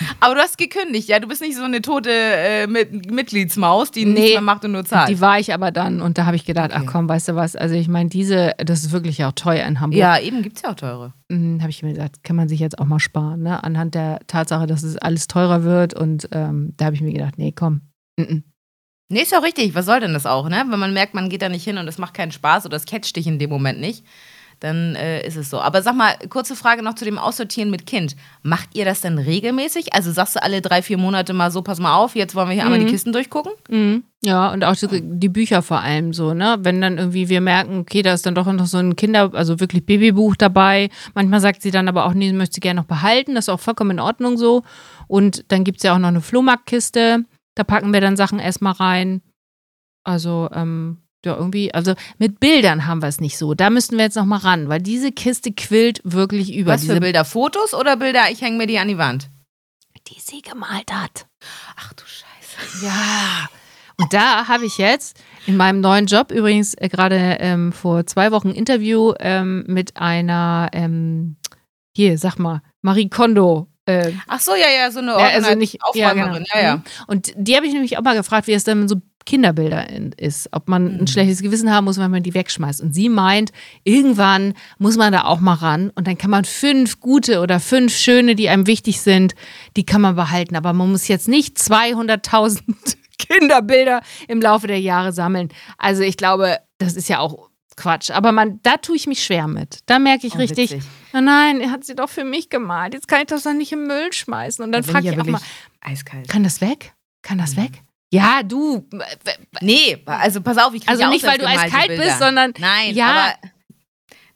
Aber 0.20 0.36
du 0.36 0.40
hast 0.40 0.58
gekündigt, 0.58 1.08
ja? 1.08 1.18
Du 1.18 1.26
bist 1.26 1.40
nicht 1.40 1.56
so 1.56 1.64
eine 1.64 1.82
tote 1.82 2.10
äh, 2.12 2.68
Mit 2.68 3.10
Mitgliedsmaus, 3.10 3.90
die 3.90 4.04
nichts 4.04 4.20
Nee, 4.20 4.30
mehr 4.34 4.40
macht 4.42 4.64
und 4.64 4.70
nur 4.70 4.84
zahlt. 4.84 5.08
Die 5.08 5.20
war 5.20 5.40
ich 5.40 5.52
aber 5.52 5.72
dann 5.72 6.00
und 6.00 6.18
da 6.18 6.24
habe 6.26 6.36
ich 6.36 6.44
gedacht, 6.44 6.70
Okay. 6.70 6.82
ach 6.86 6.92
komm, 6.92 7.08
weißt 7.08 7.28
du 7.28 7.34
was, 7.34 7.56
also 7.56 7.74
ich 7.74 7.88
meine, 7.88 8.08
diese, 8.08 8.52
das 8.58 8.84
ist 8.84 8.92
wirklich 8.92 9.24
auch 9.24 9.32
teuer 9.32 9.66
in 9.66 9.80
Hamburg. 9.80 9.98
ja, 9.98 10.16
eben 10.20 10.42
gibt's 10.42 10.62
ja 10.62 10.70
auch 10.70 10.76
teure. 10.76 11.14
Hm, 11.32 11.58
habe 11.60 11.70
ich 11.70 11.82
mir 11.82 11.94
gedacht, 11.94 12.22
kann 12.22 12.36
man 12.36 12.48
sich 12.48 12.60
jetzt 12.60 12.78
auch 12.78 12.84
mal 12.86 13.00
sparen, 13.00 13.42
ne? 13.42 13.64
Anhand 13.64 13.96
der 13.96 14.20
Tatsache, 14.28 14.68
dass 14.68 14.84
es 14.84 14.96
alles 14.98 15.26
teurer 15.26 15.64
wird 15.64 15.94
und 15.94 16.28
ähm, 16.30 16.74
da 16.76 16.84
habe 16.84 16.94
ich 16.94 17.00
mir 17.02 17.12
gedacht, 17.12 17.34
nee, 17.36 17.50
komm. 17.50 17.80
Mm-mm. 18.20 18.44
Nee, 19.08 19.22
ist 19.22 19.32
ja 19.32 19.38
auch 19.38 19.44
richtig. 19.44 19.74
Was 19.74 19.86
soll 19.86 20.00
denn 20.00 20.12
das 20.12 20.26
auch, 20.26 20.48
ne? 20.48 20.64
Wenn 20.68 20.78
man 20.78 20.92
merkt, 20.92 21.14
man 21.14 21.30
geht 21.30 21.42
da 21.42 21.48
nicht 21.48 21.64
hin 21.64 21.78
und 21.78 21.88
es 21.88 21.98
macht 21.98 22.14
keinen 22.14 22.32
Spaß 22.32 22.66
oder 22.66 22.76
es 22.76 22.84
catcht 22.84 23.16
dich 23.16 23.26
in 23.26 23.38
dem 23.38 23.48
Moment 23.48 23.80
nicht, 23.80 24.04
dann 24.60 24.96
äh, 24.96 25.26
ist 25.26 25.36
es 25.36 25.50
so. 25.50 25.60
Aber 25.60 25.82
sag 25.82 25.94
mal, 25.94 26.14
kurze 26.28 26.56
Frage 26.56 26.82
noch 26.82 26.94
zu 26.94 27.04
dem 27.04 27.18
Aussortieren 27.18 27.70
mit 27.70 27.86
Kind. 27.86 28.16
Macht 28.42 28.70
ihr 28.74 28.84
das 28.84 29.00
denn 29.00 29.18
regelmäßig? 29.18 29.94
Also 29.94 30.12
sagst 30.12 30.36
du 30.36 30.42
alle 30.42 30.60
drei, 30.60 30.82
vier 30.82 30.98
Monate 30.98 31.32
mal 31.32 31.50
so, 31.50 31.62
pass 31.62 31.78
mal 31.78 31.96
auf, 31.96 32.16
jetzt 32.16 32.34
wollen 32.34 32.48
wir 32.48 32.54
hier 32.54 32.64
einmal 32.64 32.80
die 32.80 32.86
Kisten 32.86 33.12
durchgucken? 33.12 33.52
Mhm. 33.70 34.02
Ja, 34.22 34.52
und 34.52 34.64
auch 34.64 34.74
die, 34.74 35.00
die 35.02 35.28
Bücher 35.28 35.62
vor 35.62 35.80
allem 35.80 36.12
so, 36.12 36.34
ne? 36.34 36.58
Wenn 36.60 36.80
dann 36.80 36.98
irgendwie 36.98 37.28
wir 37.28 37.40
merken, 37.40 37.78
okay, 37.78 38.02
da 38.02 38.12
ist 38.12 38.26
dann 38.26 38.34
doch 38.34 38.52
noch 38.52 38.66
so 38.66 38.78
ein 38.78 38.96
Kinder-, 38.96 39.30
also 39.32 39.60
wirklich 39.60 39.86
Babybuch 39.86 40.34
dabei. 40.36 40.90
Manchmal 41.14 41.40
sagt 41.40 41.62
sie 41.62 41.70
dann 41.70 41.88
aber 41.88 42.04
auch, 42.04 42.14
nee, 42.14 42.32
möchte 42.32 42.56
sie 42.56 42.60
gerne 42.60 42.80
noch 42.80 42.86
behalten. 42.88 43.36
Das 43.36 43.44
ist 43.44 43.48
auch 43.48 43.60
vollkommen 43.60 43.92
in 43.92 44.00
Ordnung 44.00 44.36
so. 44.36 44.64
Und 45.06 45.44
dann 45.48 45.64
gibt 45.64 45.78
es 45.78 45.84
ja 45.84 45.94
auch 45.94 45.98
noch 45.98 46.08
eine 46.08 46.20
Flohmarktkiste. 46.20 47.24
Da 47.58 47.64
packen 47.64 47.92
wir 47.92 48.00
dann 48.00 48.16
Sachen 48.16 48.38
erstmal 48.38 48.74
rein. 48.74 49.20
Also, 50.04 50.48
ähm, 50.52 50.98
ja, 51.24 51.36
irgendwie, 51.36 51.74
also 51.74 51.94
mit 52.18 52.38
Bildern 52.38 52.86
haben 52.86 53.02
wir 53.02 53.08
es 53.08 53.20
nicht 53.20 53.36
so. 53.36 53.54
Da 53.54 53.68
müssten 53.68 53.96
wir 53.96 54.04
jetzt 54.04 54.14
noch 54.14 54.24
mal 54.24 54.36
ran, 54.36 54.68
weil 54.68 54.80
diese 54.80 55.10
Kiste 55.10 55.52
quillt 55.52 56.00
wirklich 56.04 56.54
über. 56.54 56.72
Was 56.72 56.82
für 56.82 56.88
diese, 56.88 57.00
Bilder? 57.00 57.24
Fotos 57.24 57.74
oder 57.74 57.96
Bilder, 57.96 58.30
ich 58.30 58.40
hänge 58.40 58.58
mir 58.58 58.68
die 58.68 58.78
an 58.78 58.88
die 58.88 58.98
Wand? 58.98 59.28
die 60.06 60.20
sie 60.20 60.42
gemalt 60.42 60.92
hat. 60.92 61.26
Ach 61.76 61.92
du 61.92 62.04
Scheiße. 62.04 62.86
Ja. 62.86 63.48
Und 63.96 64.12
da 64.12 64.46
habe 64.46 64.64
ich 64.64 64.78
jetzt 64.78 65.20
in 65.46 65.56
meinem 65.56 65.80
neuen 65.80 66.06
Job 66.06 66.30
übrigens 66.30 66.74
äh, 66.74 66.88
gerade 66.88 67.16
ähm, 67.40 67.72
vor 67.72 68.06
zwei 68.06 68.30
Wochen 68.30 68.50
ein 68.50 68.54
Interview 68.54 69.12
ähm, 69.18 69.64
mit 69.66 69.96
einer, 69.96 70.70
ähm, 70.72 71.36
hier, 71.96 72.16
sag 72.16 72.38
mal, 72.38 72.62
Marie 72.80 73.08
Kondo. 73.08 73.66
Äh, 73.88 74.12
Ach 74.26 74.40
so, 74.40 74.52
ja, 74.54 74.66
ja, 74.76 74.90
so 74.90 74.98
eine 74.98 75.12
ja, 75.12 75.16
also 75.16 75.46
Ordnung- 75.46 75.58
nicht 75.58 75.82
Aufräumerin. 75.82 76.32
genau. 76.44 76.46
Ja, 76.54 76.60
ja. 76.62 76.76
Mhm. 76.76 76.82
Und 77.06 77.32
die 77.36 77.56
habe 77.56 77.66
ich 77.66 77.72
nämlich 77.72 77.96
auch 77.98 78.02
mal 78.02 78.14
gefragt, 78.16 78.46
wie 78.46 78.52
es 78.52 78.64
denn 78.64 78.80
mit 78.80 78.88
so 78.88 78.96
Kinderbilder 79.24 79.88
in, 79.90 80.12
ist. 80.12 80.48
Ob 80.52 80.68
man 80.68 80.84
Mhm. 80.94 81.00
ein 81.00 81.06
schlechtes 81.06 81.42
Gewissen 81.42 81.70
haben 81.72 81.84
muss, 81.84 81.98
wenn 81.98 82.10
man 82.10 82.22
die 82.22 82.32
wegschmeißt. 82.34 82.80
Und 82.80 82.94
sie 82.94 83.08
meint, 83.10 83.50
irgendwann 83.84 84.54
muss 84.78 84.96
man 84.96 85.12
da 85.12 85.24
auch 85.24 85.40
mal 85.40 85.54
ran 85.54 85.90
und 85.94 86.06
dann 86.06 86.16
kann 86.16 86.30
man 86.30 86.44
fünf 86.46 87.00
gute 87.00 87.40
oder 87.40 87.60
fünf 87.60 87.94
schöne, 87.94 88.34
die 88.34 88.48
einem 88.48 88.66
wichtig 88.66 89.00
sind, 89.00 89.34
die 89.76 89.84
kann 89.84 90.00
man 90.00 90.16
behalten. 90.16 90.56
Aber 90.56 90.72
man 90.72 90.90
muss 90.90 91.08
jetzt 91.08 91.28
nicht 91.28 91.58
200.000 91.58 92.62
Kinderbilder 93.18 94.00
im 94.28 94.40
Laufe 94.40 94.66
der 94.66 94.80
Jahre 94.80 95.12
sammeln. 95.12 95.48
Also 95.76 96.02
ich 96.02 96.16
glaube, 96.16 96.58
das 96.78 96.94
ist 96.94 97.08
ja 97.08 97.18
auch 97.18 97.47
Quatsch. 97.78 98.10
Aber 98.10 98.32
man, 98.32 98.60
da 98.62 98.76
tue 98.76 98.96
ich 98.96 99.06
mich 99.06 99.24
schwer 99.24 99.46
mit. 99.46 99.78
Da 99.86 99.98
merke 99.98 100.26
ich 100.26 100.34
Oh, 100.34 100.38
richtig, 100.38 100.72
witzig. 100.72 100.82
na 101.12 101.20
nein, 101.20 101.60
er 101.60 101.70
hat 101.70 101.84
sie 101.84 101.94
doch 101.94 102.08
für 102.10 102.24
mich 102.24 102.50
gemalt. 102.50 102.92
Jetzt 102.94 103.08
kann 103.08 103.20
ich 103.20 103.26
das 103.28 103.44
doch 103.44 103.52
nicht 103.54 103.72
im 103.72 103.86
Müll 103.86 104.12
schmeißen. 104.12 104.64
Und 104.64 104.72
dann 104.72 104.82
Da 104.82 104.92
frage 104.92 105.08
ich 105.08 105.14
ja 105.14 105.20
auch 105.22 105.26
mal, 105.26 105.40
eiskalt. 105.80 106.28
kann 106.28 106.42
das 106.44 106.60
weg? 106.60 106.92
Kann 107.22 107.36
Mhm. 107.38 107.40
das 107.42 107.56
weg? 107.56 107.70
Ja, 108.10 108.42
du. 108.42 108.86
Nee, 109.60 110.02
also 110.06 110.40
pass 110.40 110.56
auf, 110.58 110.72
ich 110.74 110.80
kriege 110.80 110.90
Also 110.92 111.02
ja 111.02 111.08
nicht, 111.10 111.24
weil 111.26 111.38
du 111.38 111.46
eiskalt 111.46 111.88
Bilder. 111.88 112.04
bist, 112.04 112.18
sondern. 112.18 112.54
Nein, 112.58 112.94
Ja. 112.94 113.06
aber. 113.10 113.34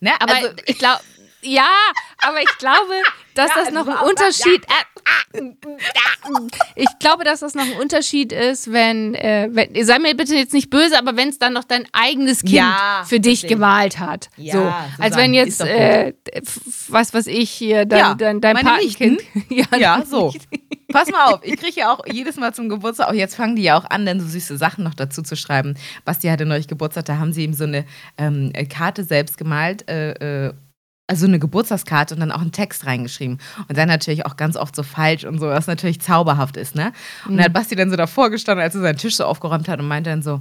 Ne, 0.00 0.10
Aber 0.20 0.34
also, 0.34 0.48
ich 0.66 0.78
glaube. 0.78 1.00
Ja, 1.42 1.68
aber 2.18 2.40
ich 2.40 2.58
glaube, 2.58 2.92
dass 3.34 3.48
Ja, 3.48 3.54
das 3.56 3.66
also 3.66 3.84
noch 3.84 3.88
ein 3.88 4.08
Unterschied. 4.08 4.64
Äh, 4.64 5.42
ich 6.76 6.98
glaube, 7.00 7.24
dass 7.24 7.40
das 7.40 7.54
noch 7.54 7.64
ein 7.64 7.72
Unterschied 7.72 8.32
ist, 8.32 8.72
wenn, 8.72 9.14
äh, 9.14 9.48
wenn 9.50 9.84
sei 9.84 9.98
mir 9.98 10.14
bitte 10.14 10.34
jetzt 10.34 10.52
nicht 10.52 10.70
böse, 10.70 10.98
aber 10.98 11.16
wenn 11.16 11.28
es 11.28 11.38
dann 11.38 11.52
noch 11.52 11.64
dein 11.64 11.86
eigenes 11.92 12.40
Kind 12.40 12.52
Ja, 12.52 13.04
für 13.06 13.18
dich 13.20 13.46
gemalt 13.46 13.98
hat. 13.98 14.28
Ja, 14.36 14.52
so, 14.52 14.58
Susanne, 14.60 14.84
als 14.98 15.16
wenn 15.16 15.34
jetzt 15.34 15.60
äh, 15.60 16.12
was 16.88 17.14
was 17.14 17.26
ich 17.26 17.50
hier 17.50 17.86
dein, 17.86 17.98
Ja, 17.98 18.14
dein, 18.14 18.40
dein 18.40 18.56
Patenkind. 18.56 19.22
ja, 19.48 19.66
Ja, 19.76 20.04
so. 20.04 20.32
Pass 20.92 21.10
mal 21.10 21.32
auf, 21.32 21.40
ich 21.42 21.56
kriege 21.56 21.80
ja 21.80 21.92
auch 21.92 22.04
jedes 22.06 22.36
Mal 22.36 22.54
zum 22.54 22.68
Geburtstag, 22.68 23.08
auch 23.08 23.14
jetzt 23.14 23.34
fangen 23.34 23.56
die 23.56 23.62
ja 23.62 23.78
auch 23.78 23.88
an, 23.88 24.04
dann 24.04 24.20
so 24.20 24.26
süße 24.26 24.58
Sachen 24.58 24.84
noch 24.84 24.94
dazu 24.94 25.22
zu 25.22 25.36
schreiben. 25.36 25.76
Basti 26.04 26.28
hatte 26.28 26.44
neulich 26.44 26.68
Geburtstag, 26.68 27.06
da 27.06 27.16
haben 27.16 27.32
sie 27.32 27.44
ihm 27.44 27.54
so 27.54 27.64
eine 27.64 27.86
ähm, 28.18 28.52
Karte 28.68 29.02
selbst 29.02 29.38
gemalt, 29.38 29.88
äh, 29.88 30.52
also 31.12 31.26
eine 31.26 31.38
Geburtstagskarte 31.38 32.14
und 32.14 32.20
dann 32.20 32.32
auch 32.32 32.40
einen 32.40 32.52
Text 32.52 32.86
reingeschrieben. 32.86 33.38
Und 33.68 33.76
dann 33.76 33.86
natürlich 33.86 34.24
auch 34.24 34.36
ganz 34.36 34.56
oft 34.56 34.74
so 34.74 34.82
falsch 34.82 35.24
und 35.24 35.38
so, 35.38 35.46
was 35.46 35.66
natürlich 35.66 36.00
zauberhaft 36.00 36.56
ist, 36.56 36.74
ne? 36.74 36.92
Und 37.28 37.36
dann 37.36 37.44
hat 37.44 37.52
Basti 37.52 37.76
dann 37.76 37.90
so 37.90 37.96
davor 37.96 38.30
gestanden, 38.30 38.62
als 38.62 38.74
er 38.74 38.80
seinen 38.80 38.96
Tisch 38.96 39.16
so 39.16 39.26
aufgeräumt 39.26 39.68
hat 39.68 39.78
und 39.78 39.88
meinte 39.88 40.08
dann 40.08 40.22
so, 40.22 40.40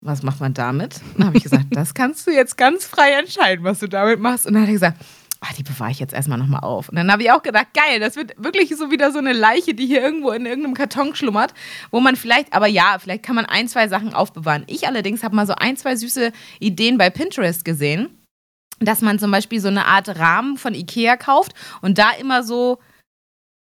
was 0.00 0.22
macht 0.22 0.40
man 0.40 0.54
damit? 0.54 0.96
Und 1.12 1.18
dann 1.18 1.26
habe 1.26 1.36
ich 1.36 1.42
gesagt, 1.42 1.66
das 1.72 1.92
kannst 1.92 2.26
du 2.26 2.30
jetzt 2.30 2.56
ganz 2.56 2.86
frei 2.86 3.12
entscheiden, 3.18 3.64
was 3.64 3.80
du 3.80 3.86
damit 3.86 4.18
machst. 4.18 4.46
Und 4.46 4.54
dann 4.54 4.62
hat 4.62 4.70
er 4.70 4.72
gesagt, 4.72 4.98
ach, 5.40 5.52
die 5.52 5.62
bewahre 5.62 5.90
ich 5.90 5.98
jetzt 5.98 6.14
erstmal 6.14 6.38
nochmal 6.38 6.60
auf. 6.60 6.88
Und 6.88 6.96
dann 6.96 7.12
habe 7.12 7.22
ich 7.22 7.30
auch 7.30 7.42
gedacht, 7.42 7.68
geil, 7.74 8.00
das 8.00 8.16
wird 8.16 8.32
wirklich 8.42 8.74
so 8.74 8.90
wieder 8.90 9.12
so 9.12 9.18
eine 9.18 9.34
Leiche, 9.34 9.74
die 9.74 9.86
hier 9.86 10.00
irgendwo 10.00 10.30
in 10.30 10.46
irgendeinem 10.46 10.74
Karton 10.74 11.14
schlummert, 11.14 11.52
wo 11.90 12.00
man 12.00 12.16
vielleicht, 12.16 12.54
aber 12.54 12.66
ja, 12.66 12.96
vielleicht 12.98 13.24
kann 13.24 13.34
man 13.34 13.44
ein, 13.44 13.68
zwei 13.68 13.88
Sachen 13.88 14.14
aufbewahren. 14.14 14.64
Ich 14.68 14.86
allerdings 14.86 15.22
habe 15.22 15.36
mal 15.36 15.46
so 15.46 15.54
ein, 15.54 15.76
zwei 15.76 15.96
süße 15.96 16.32
Ideen 16.60 16.96
bei 16.96 17.10
Pinterest 17.10 17.64
gesehen, 17.64 18.08
dass 18.80 19.00
man 19.00 19.18
zum 19.18 19.30
Beispiel 19.30 19.60
so 19.60 19.68
eine 19.68 19.86
Art 19.86 20.08
Rahmen 20.18 20.56
von 20.56 20.74
Ikea 20.74 21.16
kauft 21.16 21.52
und 21.80 21.98
da 21.98 22.10
immer 22.18 22.42
so 22.42 22.78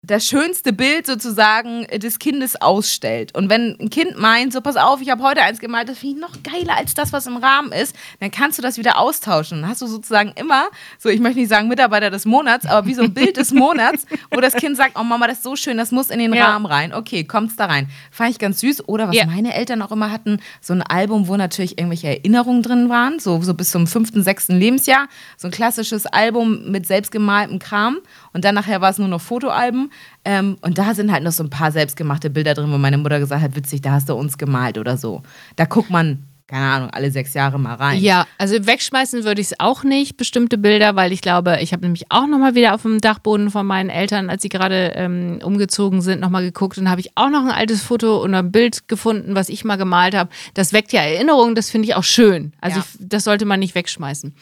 das 0.06 0.26
schönste 0.26 0.72
Bild 0.72 1.06
sozusagen 1.06 1.84
des 1.98 2.18
Kindes 2.18 2.60
ausstellt. 2.60 3.34
Und 3.36 3.48
wenn 3.50 3.76
ein 3.80 3.90
Kind 3.90 4.18
meint, 4.18 4.52
so 4.52 4.60
pass 4.60 4.76
auf, 4.76 5.00
ich 5.00 5.10
habe 5.10 5.22
heute 5.22 5.42
eins 5.42 5.58
gemalt, 5.58 5.88
das 5.88 5.98
finde 5.98 6.16
ich 6.16 6.20
noch 6.20 6.42
geiler 6.42 6.76
als 6.76 6.94
das, 6.94 7.12
was 7.12 7.26
im 7.26 7.36
Rahmen 7.36 7.72
ist, 7.72 7.94
dann 8.20 8.30
kannst 8.30 8.58
du 8.58 8.62
das 8.62 8.78
wieder 8.78 8.98
austauschen. 8.98 9.62
Dann 9.62 9.70
hast 9.70 9.82
du 9.82 9.86
sozusagen 9.86 10.32
immer, 10.36 10.68
so 10.98 11.08
ich 11.08 11.20
möchte 11.20 11.40
nicht 11.40 11.48
sagen 11.48 11.68
Mitarbeiter 11.68 12.10
des 12.10 12.24
Monats, 12.24 12.66
aber 12.66 12.86
wie 12.86 12.94
so 12.94 13.02
ein 13.02 13.14
Bild 13.14 13.36
des 13.36 13.52
Monats, 13.52 14.06
wo 14.30 14.40
das 14.40 14.54
Kind 14.54 14.76
sagt, 14.76 14.92
oh 14.98 15.02
Mama, 15.02 15.26
das 15.26 15.38
ist 15.38 15.42
so 15.44 15.56
schön, 15.56 15.76
das 15.76 15.90
muss 15.90 16.10
in 16.10 16.18
den 16.18 16.32
Ja. 16.32 16.46
Rahmen 16.52 16.66
rein. 16.66 16.94
Okay, 16.94 17.24
kommt's 17.24 17.56
da 17.56 17.66
rein. 17.66 17.88
Fand 18.10 18.30
ich 18.30 18.38
ganz 18.38 18.60
süß. 18.60 18.88
Oder 18.88 19.08
was 19.08 19.16
Ja. 19.16 19.26
meine 19.26 19.54
Eltern 19.54 19.82
auch 19.82 19.90
immer 19.92 20.10
hatten, 20.12 20.40
so 20.60 20.72
ein 20.72 20.82
Album, 20.82 21.26
wo 21.28 21.36
natürlich 21.36 21.78
irgendwelche 21.78 22.08
Erinnerungen 22.08 22.62
drin 22.62 22.88
waren, 22.88 23.18
so, 23.18 23.40
so 23.42 23.54
bis 23.54 23.70
zum 23.70 23.86
fünften, 23.86 24.22
sechsten 24.22 24.58
Lebensjahr. 24.58 25.08
So 25.36 25.48
ein 25.48 25.52
klassisches 25.52 26.06
Album 26.06 26.70
mit 26.70 26.86
selbstgemaltem 26.86 27.58
Kram. 27.58 27.98
Und 28.32 28.44
dann 28.44 28.54
nachher 28.54 28.80
war 28.80 28.90
es 28.90 28.98
nur 28.98 29.08
noch 29.08 29.20
Fotoalben. 29.20 29.90
Ähm, 30.24 30.56
und 30.60 30.78
da 30.78 30.94
sind 30.94 31.12
halt 31.12 31.22
noch 31.22 31.32
so 31.32 31.44
ein 31.44 31.50
paar 31.50 31.72
selbstgemachte 31.72 32.30
Bilder 32.30 32.54
drin, 32.54 32.72
wo 32.72 32.78
meine 32.78 32.98
Mutter 32.98 33.18
gesagt 33.18 33.42
hat, 33.42 33.56
witzig, 33.56 33.82
da 33.82 33.92
hast 33.92 34.08
du 34.08 34.14
uns 34.14 34.38
gemalt 34.38 34.78
oder 34.78 34.96
so. 34.96 35.22
Da 35.56 35.64
guckt 35.66 35.90
man, 35.90 36.24
keine 36.48 36.66
Ahnung, 36.66 36.90
alle 36.90 37.10
sechs 37.10 37.34
Jahre 37.34 37.58
mal 37.58 37.74
rein. 37.74 38.00
Ja, 38.00 38.24
also 38.38 38.54
wegschmeißen 38.54 39.24
würde 39.24 39.40
ich 39.40 39.48
es 39.48 39.60
auch 39.60 39.82
nicht, 39.82 40.16
bestimmte 40.16 40.58
Bilder, 40.58 40.94
weil 40.94 41.12
ich 41.12 41.20
glaube, 41.20 41.58
ich 41.60 41.72
habe 41.72 41.82
nämlich 41.82 42.04
auch 42.10 42.28
nochmal 42.28 42.54
wieder 42.54 42.74
auf 42.74 42.82
dem 42.82 43.00
Dachboden 43.00 43.50
von 43.50 43.66
meinen 43.66 43.90
Eltern, 43.90 44.30
als 44.30 44.42
sie 44.42 44.48
gerade 44.48 44.92
ähm, 44.94 45.40
umgezogen 45.42 46.02
sind, 46.02 46.20
nochmal 46.20 46.44
geguckt 46.44 46.78
und 46.78 46.88
habe 46.88 47.00
ich 47.00 47.10
auch 47.16 47.30
noch 47.30 47.44
ein 47.44 47.50
altes 47.50 47.82
Foto 47.82 48.22
oder 48.22 48.38
ein 48.38 48.52
Bild 48.52 48.86
gefunden, 48.86 49.34
was 49.34 49.48
ich 49.48 49.64
mal 49.64 49.74
gemalt 49.76 50.14
habe. 50.14 50.30
Das 50.54 50.72
weckt 50.72 50.92
ja 50.92 51.00
Erinnerungen, 51.00 51.56
das 51.56 51.68
finde 51.70 51.88
ich 51.88 51.96
auch 51.96 52.04
schön. 52.04 52.52
Also 52.60 52.78
Ja. 52.78 52.84
ich, 52.94 52.98
das 53.08 53.24
sollte 53.24 53.44
man 53.44 53.58
nicht 53.58 53.74
wegschmeißen. 53.74 54.32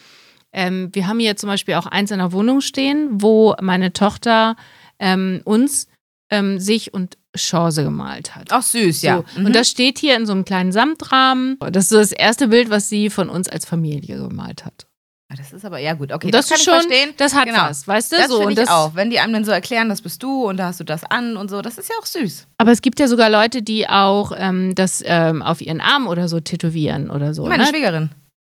Ähm, 0.53 0.89
wir 0.93 1.07
haben 1.07 1.19
hier 1.19 1.35
zum 1.35 1.49
Beispiel 1.49 1.73
auch 1.73 1.87
eins 1.87 2.11
in 2.11 2.19
der 2.19 2.31
Wohnung 2.31 2.61
stehen, 2.61 3.09
wo 3.13 3.55
meine 3.61 3.93
Tochter 3.93 4.55
ähm, 4.99 5.41
uns, 5.43 5.87
ähm, 6.29 6.59
sich 6.59 6.93
und 6.93 7.17
Chance 7.35 7.83
gemalt 7.83 8.35
hat. 8.35 8.51
Auch 8.53 8.61
süß, 8.61 9.01
ja. 9.01 9.17
So. 9.17 9.39
Mhm. 9.39 9.47
Und 9.47 9.55
das 9.55 9.69
steht 9.69 9.99
hier 9.99 10.15
in 10.15 10.25
so 10.25 10.31
einem 10.31 10.45
kleinen 10.45 10.71
Samtrahmen. 10.71 11.57
Das 11.71 11.85
ist 11.85 11.89
so 11.89 11.97
das 11.97 12.11
erste 12.11 12.47
Bild, 12.47 12.69
was 12.69 12.89
sie 12.89 13.09
von 13.09 13.29
uns 13.29 13.49
als 13.49 13.65
Familie 13.65 14.17
gemalt 14.17 14.65
hat. 14.65 14.87
Ah, 15.27 15.35
das 15.35 15.53
ist 15.53 15.65
aber, 15.65 15.79
ja 15.79 15.93
gut, 15.93 16.11
okay. 16.11 16.27
Und 16.27 16.35
das, 16.35 16.49
kann 16.49 16.55
ist 16.55 16.61
ich 16.61 16.65
schon, 16.65 16.81
verstehen. 16.81 17.13
das 17.17 17.33
hat 17.33 17.45
Genau. 17.45 17.63
was, 17.63 17.87
weißt 17.87 18.11
du? 18.11 18.15
Das 18.17 18.27
so, 18.27 18.33
finde 18.33 18.45
und 18.45 18.51
ich 18.53 18.59
das, 18.59 18.69
auch. 18.69 18.93
Wenn 18.93 19.09
die 19.09 19.19
einem 19.19 19.33
dann 19.33 19.43
so 19.43 19.51
erklären, 19.51 19.89
das 19.89 20.01
bist 20.01 20.21
du 20.21 20.47
und 20.47 20.57
da 20.57 20.67
hast 20.67 20.79
du 20.79 20.83
das 20.83 21.03
an 21.03 21.35
und 21.35 21.49
so, 21.49 21.63
das 21.63 21.79
ist 21.79 21.89
ja 21.89 21.95
auch 21.99 22.05
süß. 22.05 22.47
Aber 22.59 22.71
es 22.71 22.81
gibt 22.83 22.99
ja 22.99 23.07
sogar 23.07 23.29
Leute, 23.31 23.63
die 23.63 23.89
auch 23.89 24.31
ähm, 24.37 24.75
das 24.75 25.03
ähm, 25.05 25.41
auf 25.41 25.61
ihren 25.61 25.81
Arm 25.81 26.07
oder 26.07 26.27
so 26.27 26.39
tätowieren 26.39 27.09
oder 27.09 27.33
so. 27.33 27.47
Meine 27.47 27.63
ne? 27.63 27.69
Schwägerin. 27.69 28.11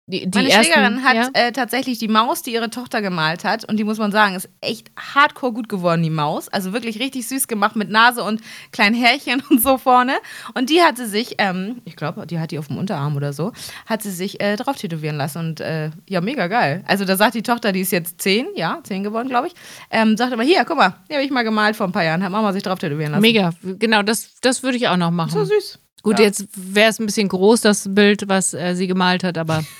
Die, 0.09 0.21
die 0.31 0.37
Meine 0.37 0.49
ersten, 0.49 0.71
Schwägerin 0.71 1.03
hat 1.03 1.15
ja? 1.15 1.29
äh, 1.33 1.51
tatsächlich 1.51 1.99
die 1.99 2.07
Maus, 2.07 2.41
die 2.41 2.53
ihre 2.53 2.69
Tochter 2.69 3.01
gemalt 3.01 3.43
hat. 3.43 3.65
Und 3.65 3.75
die 3.75 3.83
muss 3.83 3.97
man 3.97 4.13
sagen, 4.13 4.35
ist 4.35 4.47
echt 4.61 4.89
hardcore 4.97 5.51
gut 5.51 5.67
geworden, 5.67 6.01
die 6.01 6.09
Maus. 6.09 6.47
Also 6.47 6.71
wirklich 6.71 6.97
richtig 6.99 7.27
süß 7.27 7.49
gemacht 7.49 7.75
mit 7.75 7.89
Nase 7.89 8.23
und 8.23 8.39
kleinen 8.71 8.95
Härchen 8.95 9.43
und 9.49 9.61
so 9.61 9.77
vorne. 9.77 10.13
Und 10.53 10.69
die 10.69 10.81
hatte 10.81 11.07
sich, 11.07 11.35
ähm, 11.39 11.81
ich 11.83 11.97
glaube, 11.97 12.25
die 12.25 12.39
hat 12.39 12.51
die 12.51 12.57
auf 12.59 12.67
dem 12.67 12.77
Unterarm 12.77 13.17
oder 13.17 13.33
so, 13.33 13.51
hat 13.85 14.01
sie 14.01 14.11
sich 14.11 14.39
äh, 14.39 14.55
drauf 14.55 14.77
tätowieren 14.77 15.17
lassen. 15.17 15.39
Und 15.39 15.59
äh, 15.59 15.91
ja, 16.07 16.21
mega 16.21 16.47
geil. 16.47 16.85
Also 16.87 17.03
da 17.03 17.17
sagt 17.17 17.35
die 17.35 17.43
Tochter, 17.43 17.73
die 17.73 17.81
ist 17.81 17.91
jetzt 17.91 18.21
zehn, 18.21 18.47
ja, 18.55 18.79
zehn 18.83 19.03
geworden, 19.03 19.27
glaube 19.27 19.47
ich, 19.47 19.53
ähm, 19.91 20.15
sagt 20.15 20.31
immer, 20.31 20.43
hier, 20.43 20.63
guck 20.63 20.77
mal, 20.77 20.95
die 21.09 21.15
habe 21.15 21.25
ich 21.25 21.31
mal 21.31 21.43
gemalt 21.43 21.75
vor 21.75 21.85
ein 21.85 21.91
paar 21.91 22.05
Jahren, 22.05 22.23
hat 22.23 22.31
Mama 22.31 22.53
sich 22.53 22.63
drauf 22.63 22.79
tätowieren 22.79 23.11
lassen. 23.11 23.21
Mega, 23.21 23.51
genau, 23.61 24.03
das, 24.03 24.39
das 24.39 24.63
würde 24.63 24.77
ich 24.77 24.87
auch 24.87 24.95
noch 24.95 25.11
machen. 25.11 25.31
So 25.31 25.43
süß. 25.43 25.79
Gut, 26.01 26.19
Ja. 26.19 26.25
jetzt 26.25 26.47
wäre 26.55 26.89
es 26.91 26.99
ein 26.99 27.05
bisschen 27.07 27.27
groß, 27.27 27.59
das 27.59 27.93
Bild, 27.93 28.29
was 28.29 28.53
äh, 28.53 28.73
sie 28.73 28.87
gemalt 28.87 29.25
hat, 29.25 29.37
aber. 29.37 29.65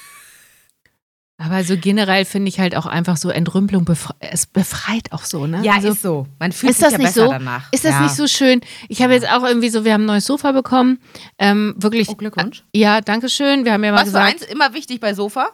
Aber 1.40 1.64
so 1.64 1.78
generell 1.78 2.26
finde 2.26 2.50
ich 2.50 2.60
halt 2.60 2.76
auch 2.76 2.88
einfach 2.88 3.16
so 3.16 3.30
Entrümpelung, 3.30 3.86
befre 3.86 4.16
es 4.20 4.48
befreit 4.48 5.12
auch 5.12 5.24
so, 5.24 5.46
ne? 5.46 5.62
Ja, 5.64 5.74
also, 5.76 5.90
ist 5.90 6.02
so. 6.02 6.26
Man 6.40 6.52
fühlt 6.52 6.72
ist 6.72 6.78
sich 6.80 6.86
das 6.86 6.94
ja 6.94 6.98
nicht 6.98 7.08
besser 7.14 7.26
so? 7.26 7.32
danach. 7.32 7.72
Ist 7.72 7.86
das 7.86 7.92
ja. 7.92 8.02
nicht 8.02 8.16
so 8.16 8.26
schön? 8.28 8.62
Ich 8.90 9.04
habe 9.04 9.14
jetzt 9.14 9.30
auch 9.32 9.44
irgendwie 9.44 9.70
so, 9.70 9.86
wir 9.86 9.94
haben 9.94 10.04
ein 10.04 10.08
neues 10.08 10.26
Sofa 10.26 10.52
bekommen. 10.52 11.00
Ähm, 11.38 11.76
wirklich. 11.78 12.10
Oh, 12.10 12.16
Glückwunsch. 12.16 12.64
Ja, 12.74 13.02
danke 13.02 13.30
schön. 13.30 13.66
Wir 13.66 13.74
haben 13.74 13.84
ja 13.84 13.92
mal 13.92 13.98
Was 13.98 14.02
für 14.06 14.08
gesagt, 14.08 14.42
eins 14.42 14.44
immer 14.44 14.74
wichtig 14.74 15.00
bei 15.00 15.14
Sofa? 15.14 15.50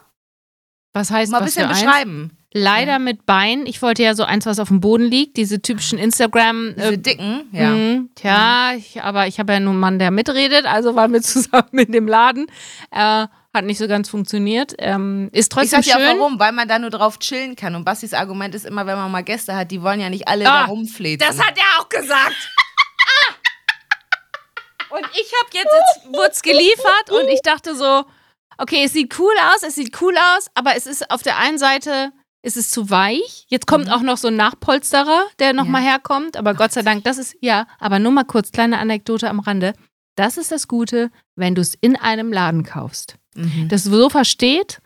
was 0.94 1.10
heißt 1.10 1.32
Mal 1.32 1.38
ein 1.38 1.44
was 1.44 1.54
bisschen 1.54 1.68
für 1.68 1.74
eins? 1.74 1.82
beschreiben. 1.84 2.30
Leider 2.56 3.00
mit 3.00 3.26
Bein. 3.26 3.66
Ich 3.66 3.82
wollte 3.82 4.04
ja 4.04 4.14
so 4.14 4.22
eins, 4.22 4.46
was 4.46 4.60
auf 4.60 4.68
dem 4.68 4.80
Boden 4.80 5.04
liegt. 5.04 5.36
Diese 5.36 5.60
typischen 5.60 5.98
Instagram. 5.98 6.74
Diese 6.76 6.92
Äh, 6.92 6.98
dicken, 6.98 7.40
ja. 7.50 7.70
mh, 7.70 8.00
tja, 8.14 8.72
ich, 8.76 9.02
aber 9.02 9.26
ich 9.26 9.40
habe 9.40 9.52
ja 9.54 9.58
nur 9.60 9.72
einen 9.72 9.80
Mann, 9.80 9.98
der 9.98 10.12
mitredet, 10.12 10.64
also 10.64 10.94
waren 10.94 11.12
wir 11.12 11.20
zusammen 11.22 11.76
in 11.78 11.90
dem 11.90 12.06
Laden. 12.06 12.46
Äh, 12.92 13.26
hat 13.54 13.64
nicht 13.64 13.78
so 13.78 13.86
ganz 13.88 14.10
funktioniert. 14.10 14.74
Ähm, 14.78 15.30
ist 15.32 15.44
Ich 15.44 15.48
trotzdem 15.48 15.82
sag 15.82 15.84
dir 15.84 15.94
auch 15.96 16.00
schön. 16.10 16.18
warum, 16.18 16.38
weil 16.40 16.52
man 16.52 16.66
da 16.68 16.78
nur 16.78 16.90
drauf 16.90 17.18
chillen 17.20 17.54
kann. 17.56 17.74
Und 17.76 17.84
Bastis 17.84 18.12
Argument 18.12 18.54
ist 18.54 18.66
immer, 18.66 18.84
wenn 18.86 18.96
man 18.96 19.10
mal 19.10 19.22
Gäste 19.22 19.54
hat, 19.56 19.70
die 19.70 19.80
wollen 19.80 20.00
ja 20.00 20.10
nicht 20.10 20.26
alle 20.28 20.44
Ah, 20.46 20.62
da 20.62 20.64
rumflezen. 20.66 21.26
Das 21.26 21.38
hat 21.38 21.56
er 21.56 21.80
auch 21.80 21.88
gesagt. 21.88 22.36
und 24.90 25.06
ich 25.12 25.32
habe 25.40 25.50
jetzt, 25.52 25.72
jetzt 25.72 26.06
wurde 26.12 26.30
es 26.30 26.42
geliefert 26.42 27.10
und 27.10 27.28
ich 27.28 27.40
dachte 27.42 27.74
so, 27.74 28.04
okay, 28.58 28.84
es 28.84 28.92
sieht 28.92 29.18
cool 29.18 29.32
aus, 29.54 29.62
es 29.62 29.74
sieht 29.76 30.00
cool 30.00 30.14
aus, 30.36 30.48
aber 30.54 30.76
es 30.76 30.86
ist 30.86 31.10
auf 31.10 31.22
der 31.22 31.38
einen 31.38 31.58
Seite 31.58 32.12
ist 32.42 32.56
es 32.58 32.68
zu 32.70 32.90
weich. 32.90 33.46
Jetzt 33.48 33.66
kommt 33.66 33.90
auch 33.90 34.02
noch 34.02 34.18
so 34.18 34.28
ein 34.28 34.36
Nachpolsterer, 34.36 35.24
der 35.38 35.54
nochmal 35.54 35.80
Mhm. 35.80 35.86
Ja. 35.86 35.92
herkommt, 35.92 36.36
aber 36.36 36.52
Gott 36.54 36.72
sei 36.72 36.82
Dank, 36.82 37.02
das 37.04 37.16
ist, 37.16 37.34
ja, 37.40 37.66
aber 37.80 37.98
nur 37.98 38.12
mal 38.12 38.24
kurz, 38.24 38.52
kleine 38.52 38.78
Anekdote 38.78 39.30
am 39.30 39.40
Rande. 39.40 39.72
Das 40.14 40.36
ist 40.36 40.52
das 40.52 40.68
Gute, 40.68 41.10
wenn 41.36 41.54
du 41.54 41.60
es 41.60 41.74
in 41.74 41.96
einem 41.96 42.32
Laden 42.32 42.62
kaufst. 42.62 43.16
Mhm. 43.34 43.68
Das 43.68 43.84
Sofa 43.84 44.24
steht, 44.24 44.80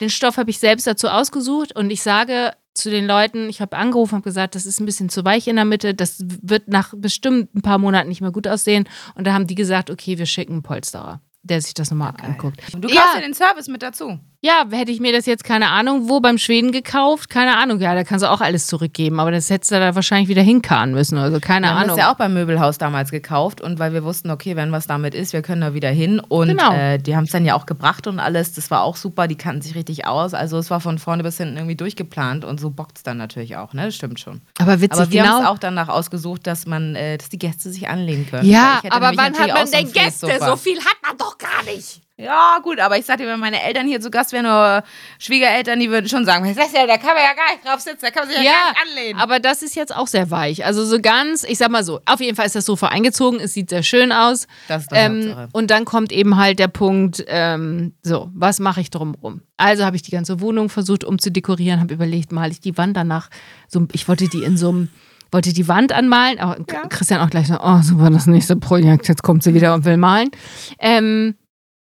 den 0.00 0.10
Stoff 0.10 0.36
habe 0.36 0.50
ich 0.50 0.58
selbst 0.58 0.86
dazu 0.86 1.08
ausgesucht 1.08 1.74
und 1.76 1.90
ich 1.90 2.02
sage 2.02 2.52
zu 2.74 2.90
den 2.90 3.06
Leuten, 3.06 3.48
ich 3.48 3.60
habe 3.60 3.76
angerufen 3.76 4.16
und 4.16 4.24
gesagt, 4.24 4.56
das 4.56 4.66
ist 4.66 4.80
ein 4.80 4.86
bisschen 4.86 5.08
zu 5.08 5.24
weich 5.24 5.46
in 5.46 5.56
der 5.56 5.64
Mitte, 5.64 5.94
das 5.94 6.16
wird 6.42 6.66
nach 6.66 6.92
bestimmt 6.96 7.54
ein 7.54 7.62
paar 7.62 7.78
Monaten 7.78 8.08
nicht 8.08 8.20
mehr 8.20 8.32
gut 8.32 8.48
aussehen. 8.48 8.88
Und 9.14 9.26
da 9.26 9.32
haben 9.32 9.46
die 9.46 9.54
gesagt, 9.54 9.90
okay, 9.90 10.18
wir 10.18 10.26
schicken 10.26 10.54
einen 10.54 10.62
Polsterer, 10.64 11.20
der 11.42 11.60
sich 11.60 11.74
das 11.74 11.90
nochmal 11.90 12.14
anguckt. 12.20 12.60
Und 12.74 12.82
du 12.82 12.88
kaufst 12.88 13.14
ja, 13.14 13.20
ja 13.20 13.20
den 13.20 13.34
Service 13.34 13.68
mit 13.68 13.82
dazu. 13.82 14.18
Ja, 14.44 14.64
hätte 14.70 14.92
ich 14.92 15.00
mir 15.00 15.12
das 15.12 15.24
jetzt, 15.24 15.42
keine 15.42 15.70
Ahnung, 15.70 16.08
wo 16.10 16.20
beim 16.20 16.36
Schweden 16.36 16.70
gekauft, 16.70 17.30
keine 17.30 17.56
Ahnung, 17.56 17.80
ja, 17.80 17.94
da 17.94 18.04
kannst 18.04 18.22
du 18.24 18.30
auch 18.30 18.42
alles 18.42 18.66
zurückgeben, 18.66 19.18
aber 19.18 19.30
das 19.30 19.48
hättest 19.48 19.72
du 19.72 19.80
da 19.80 19.94
wahrscheinlich 19.94 20.28
wieder 20.28 20.42
hinkarren 20.42 20.92
müssen, 20.92 21.16
also 21.16 21.40
keine 21.40 21.66
Wir 21.66 21.70
haben 21.70 21.76
Ahnung. 21.84 21.96
das 21.96 21.98
ja 22.04 22.12
auch 22.12 22.16
beim 22.16 22.34
Möbelhaus 22.34 22.76
damals 22.76 23.10
gekauft 23.10 23.62
und 23.62 23.78
weil 23.78 23.94
wir 23.94 24.04
wussten, 24.04 24.30
okay, 24.30 24.54
wenn 24.54 24.70
was 24.70 24.86
damit 24.86 25.14
ist, 25.14 25.32
wir 25.32 25.40
können 25.40 25.62
da 25.62 25.72
wieder 25.72 25.88
hin. 25.88 26.20
Und 26.20 26.48
Genau. 26.48 26.74
äh, 26.74 26.98
die 26.98 27.16
haben 27.16 27.24
es 27.24 27.30
dann 27.30 27.46
ja 27.46 27.54
auch 27.54 27.64
gebracht 27.64 28.06
und 28.06 28.20
alles. 28.20 28.52
Das 28.52 28.70
war 28.70 28.82
auch 28.82 28.96
super, 28.96 29.28
die 29.28 29.36
kannten 29.36 29.62
sich 29.62 29.74
richtig 29.74 30.06
aus. 30.06 30.34
Also 30.34 30.58
es 30.58 30.70
war 30.70 30.80
von 30.80 30.98
vorne 30.98 31.22
bis 31.22 31.38
hinten 31.38 31.56
irgendwie 31.56 31.76
durchgeplant 31.76 32.44
und 32.44 32.60
so 32.60 32.68
bockt 32.68 32.98
es 32.98 33.02
dann 33.02 33.16
natürlich 33.16 33.56
auch, 33.56 33.72
ne? 33.72 33.86
Das 33.86 33.94
stimmt 33.96 34.20
schon. 34.20 34.42
aber 34.58 34.80
witzig, 34.82 35.00
Aber 35.00 35.10
wir 35.10 35.22
genau. 35.22 35.34
haben 35.36 35.42
es 35.44 35.48
auch 35.48 35.58
danach 35.58 35.88
ausgesucht, 35.88 36.46
dass 36.46 36.66
man, 36.66 36.94
äh, 36.96 37.16
dass 37.16 37.30
die 37.30 37.38
Gäste 37.38 37.70
sich 37.70 37.88
anlehnen 37.88 38.26
können. 38.28 38.46
ja, 38.48 38.80
aber 38.90 39.12
wann 39.16 39.32
hat 39.38 39.48
man 39.54 39.70
denn 39.70 39.90
Gäste? 39.90 40.26
So 40.38 40.56
viel 40.56 40.78
hat 40.80 40.96
man 41.06 41.16
doch 41.16 41.33
nicht. 41.64 42.00
Ja, 42.16 42.58
gut, 42.62 42.78
aber 42.78 42.96
ich 42.96 43.04
sagte, 43.06 43.26
wenn 43.26 43.40
meine 43.40 43.60
Eltern 43.60 43.88
hier 43.88 44.00
zu 44.00 44.08
Gast 44.08 44.30
wären 44.32 44.46
oder 44.46 44.84
Schwiegereltern, 45.18 45.80
die 45.80 45.90
würden 45.90 46.08
schon 46.08 46.24
sagen, 46.24 46.44
was 46.44 46.52
ist 46.52 46.60
das 46.60 46.72
denn? 46.72 46.86
Da 46.86 46.96
kann 46.96 47.08
man 47.08 47.24
ja 47.24 47.34
gar 47.34 47.52
nicht 47.52 47.66
drauf 47.66 47.80
sitzen, 47.80 47.98
da 48.02 48.10
kann 48.10 48.28
man 48.28 48.36
sich 48.36 48.44
ja, 48.44 48.52
gar 48.52 48.70
nicht 48.70 48.96
anlehnen. 48.98 49.20
aber 49.20 49.40
das 49.40 49.62
ist 49.62 49.74
jetzt 49.74 49.94
auch 49.94 50.06
sehr 50.06 50.30
weich. 50.30 50.64
Also 50.64 50.84
so 50.84 51.00
ganz, 51.00 51.42
ich 51.42 51.58
sag 51.58 51.70
mal 51.70 51.82
so, 51.82 52.00
auf 52.06 52.20
jeden 52.20 52.36
Fall 52.36 52.46
ist 52.46 52.54
das 52.54 52.66
Sofa 52.66 52.86
eingezogen, 52.86 53.40
es 53.40 53.52
sieht 53.52 53.68
sehr 53.70 53.82
schön 53.82 54.12
aus. 54.12 54.46
Das 54.68 54.82
ist 54.82 54.92
doch 54.92 54.96
Ähm, 54.96 55.24
Hauptsache. 55.30 55.48
und 55.54 55.70
dann 55.72 55.84
kommt 55.84 56.12
eben 56.12 56.36
halt 56.36 56.60
der 56.60 56.68
Punkt, 56.68 57.24
ähm, 57.26 57.94
so, 58.02 58.30
was 58.32 58.60
mache 58.60 58.80
ich 58.80 58.90
drumrum? 58.90 59.42
Also 59.56 59.84
habe 59.84 59.96
ich 59.96 60.02
die 60.02 60.12
ganze 60.12 60.40
Wohnung 60.40 60.68
versucht 60.68 61.02
umzudekorieren, 61.02 61.80
habe 61.80 61.94
überlegt, 61.94 62.30
male 62.30 62.52
ich 62.52 62.60
die 62.60 62.78
Wand 62.78 62.96
danach, 62.96 63.28
so, 63.66 63.88
ich 63.90 64.06
wollte 64.06 64.28
die 64.28 64.44
in 64.44 64.56
so 64.56 64.68
einem, 64.68 64.88
wollte 65.32 65.52
die 65.52 65.66
Wand 65.66 65.90
anmalen, 65.92 66.38
aber 66.38 66.62
Christian 66.90 67.20
auch 67.20 67.30
gleich 67.30 67.48
so, 67.48 67.58
oh, 67.60 67.80
super, 67.82 68.08
das 68.10 68.28
nächste 68.28 68.54
Projekt, 68.54 69.08
jetzt 69.08 69.24
kommt 69.24 69.42
sie 69.42 69.52
wieder 69.52 69.74
und 69.74 69.84
will 69.84 69.96
malen. 69.96 70.30
Ähm, 70.78 71.34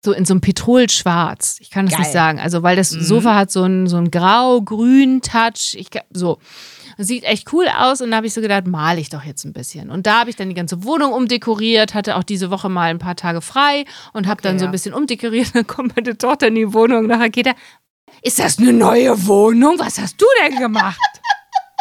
so 0.04 0.12
in 0.12 0.26
so 0.26 0.34
einem 0.34 0.42
Petrolschwarz. 0.42 1.58
Ich 1.60 1.70
kann 1.70 1.86
das 1.86 1.94
Geil. 1.94 2.02
nicht 2.02 2.12
sagen. 2.12 2.40
Also, 2.40 2.62
weil 2.64 2.76
das 2.76 2.92
Mhm. 2.92 3.02
Sofa 3.02 3.36
hat 3.36 3.52
so 3.52 3.64
einen 3.64 3.88
so 3.88 3.98
einen 3.98 4.12
grau-grün 4.12 5.22
Touch. 5.22 5.76
Ich, 5.76 5.88
so. 6.12 6.40
Sieht 7.00 7.24
echt 7.24 7.52
cool 7.54 7.66
aus 7.76 8.02
und 8.02 8.12
da 8.12 8.18
habe 8.18 8.28
ich 8.28 8.34
so 8.36 8.42
gedacht, 8.42 8.68
male 8.68 9.00
ich 9.02 9.10
doch 9.10 9.24
jetzt 9.24 9.46
ein 9.46 9.54
bisschen. 9.54 9.90
Und 9.90 10.06
da 10.06 10.20
habe 10.20 10.30
ich 10.30 10.36
dann 10.36 10.50
die 10.50 10.54
ganze 10.54 10.84
Wohnung 10.84 11.12
umdekoriert, 11.12 11.96
hatte 11.96 12.16
auch 12.18 12.24
diese 12.24 12.52
Woche 12.52 12.70
mal 12.70 12.92
ein 12.92 13.00
paar 13.00 13.16
Tage 13.16 13.42
frei 13.42 13.86
und 14.14 14.28
habe 14.28 14.44
dann 14.44 14.60
so 14.60 14.66
ein 14.66 14.72
bisschen 14.72 14.94
umdekoriert. 14.94 15.48
Dann 15.56 15.66
kommt 15.66 15.96
meine 15.96 16.16
Tochter 16.16 16.48
in 16.50 16.56
die 16.56 16.72
Wohnung 16.72 17.00
und 17.00 17.08
nachher 17.08 17.32
geht 17.32 17.48
er, 17.48 17.56
ist 18.22 18.38
das 18.38 18.60
eine 18.60 18.74
neue 18.74 19.26
Wohnung? 19.26 19.80
Was 19.80 19.98
hast 19.98 20.22
du 20.22 20.26
denn 20.44 20.60
gemacht? 20.60 21.00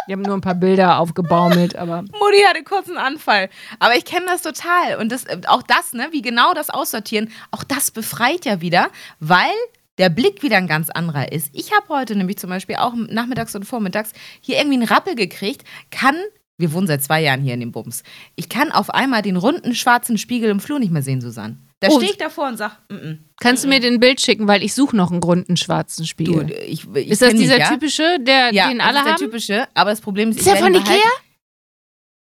Wir 0.05 0.13
haben 0.13 0.21
nur 0.21 0.35
ein 0.35 0.41
paar 0.41 0.55
Bilder 0.55 0.99
aufgebaumelt, 0.99 1.75
aber 1.77 2.01
Mutti 2.01 2.43
hatte 2.45 2.63
kurz 2.63 2.89
einen 2.89 2.97
Anfall. 2.97 3.49
Aber 3.79 3.95
ich 3.95 4.03
kenne 4.05 4.25
das 4.27 4.41
total. 4.41 4.97
Und 4.97 5.11
das, 5.11 5.25
äh, 5.25 5.39
auch 5.47 5.63
das, 5.63 5.93
ne, 5.93 6.07
wie 6.11 6.21
genau 6.21 6.53
das 6.53 6.69
aussortieren, 6.69 7.31
auch 7.51 7.63
das 7.63 7.91
befreit 7.91 8.45
ja 8.45 8.61
wieder, 8.61 8.89
weil 9.19 9.53
der 9.97 10.09
Blick 10.09 10.43
wieder 10.43 10.57
ein 10.57 10.67
ganz 10.67 10.89
anderer 10.89 11.31
ist. 11.31 11.49
Ich 11.53 11.71
habe 11.71 11.87
heute 11.89 12.15
nämlich 12.15 12.37
zum 12.37 12.49
Beispiel 12.49 12.75
auch 12.75 12.93
nachmittags 12.95 13.55
und 13.55 13.65
vormittags 13.65 14.11
hier 14.41 14.57
irgendwie 14.57 14.77
einen 14.77 14.87
Rappel 14.87 15.15
gekriegt, 15.15 15.63
kann. 15.91 16.15
Wir 16.57 16.73
wohnen 16.73 16.87
seit 16.87 17.03
zwei 17.03 17.21
Jahren 17.21 17.41
hier 17.41 17.53
in 17.53 17.59
dem 17.59 17.71
Bums. 17.71 18.03
Ich 18.35 18.49
kann 18.49 18.71
auf 18.71 18.89
einmal 18.89 19.21
den 19.21 19.37
runden 19.37 19.73
schwarzen 19.73 20.17
Spiegel 20.17 20.49
im 20.49 20.59
Flur 20.59 20.79
nicht 20.79 20.91
mehr 20.91 21.01
sehen, 21.01 21.21
Susanne. 21.21 21.57
Da 21.83 21.89
Oh. 21.91 21.97
stehe 21.99 22.11
ich 22.11 22.17
davor 22.17 22.47
und 22.47 22.57
sage, 22.57 22.75
mm 22.89 22.93
-mm. 22.95 23.17
kannst 23.41 23.63
du 23.63 23.67
mir 23.67 23.79
den 23.81 23.99
Bild 23.99 24.21
schicken, 24.21 24.47
weil 24.47 24.63
ich 24.63 24.73
suche 24.73 24.95
noch 24.95 25.11
einen 25.11 25.21
runden 25.21 25.57
schwarzen 25.57 26.03
du, 26.03 26.07
Spiegel. 26.07 26.49
ich, 26.65 26.87
ich 26.95 27.07
ist 27.09 27.21
das 27.21 27.33
dieser 27.33 27.59
ja? 27.59 27.69
typische, 27.69 28.17
der, 28.21 28.53
Ja, 28.53 28.69
den 28.69 28.79
alle 28.79 28.99
ist 28.99 29.03
der 29.05 29.13
haben? 29.13 29.19
typische. 29.19 29.67
Aber 29.73 29.89
das 29.89 29.99
Problem 30.01 30.29
ist, 30.29 30.37
Ist 30.39 30.47
der 30.47 30.55
von 30.55 30.73
Ikea? 30.73 30.81
behalten. 30.83 31.07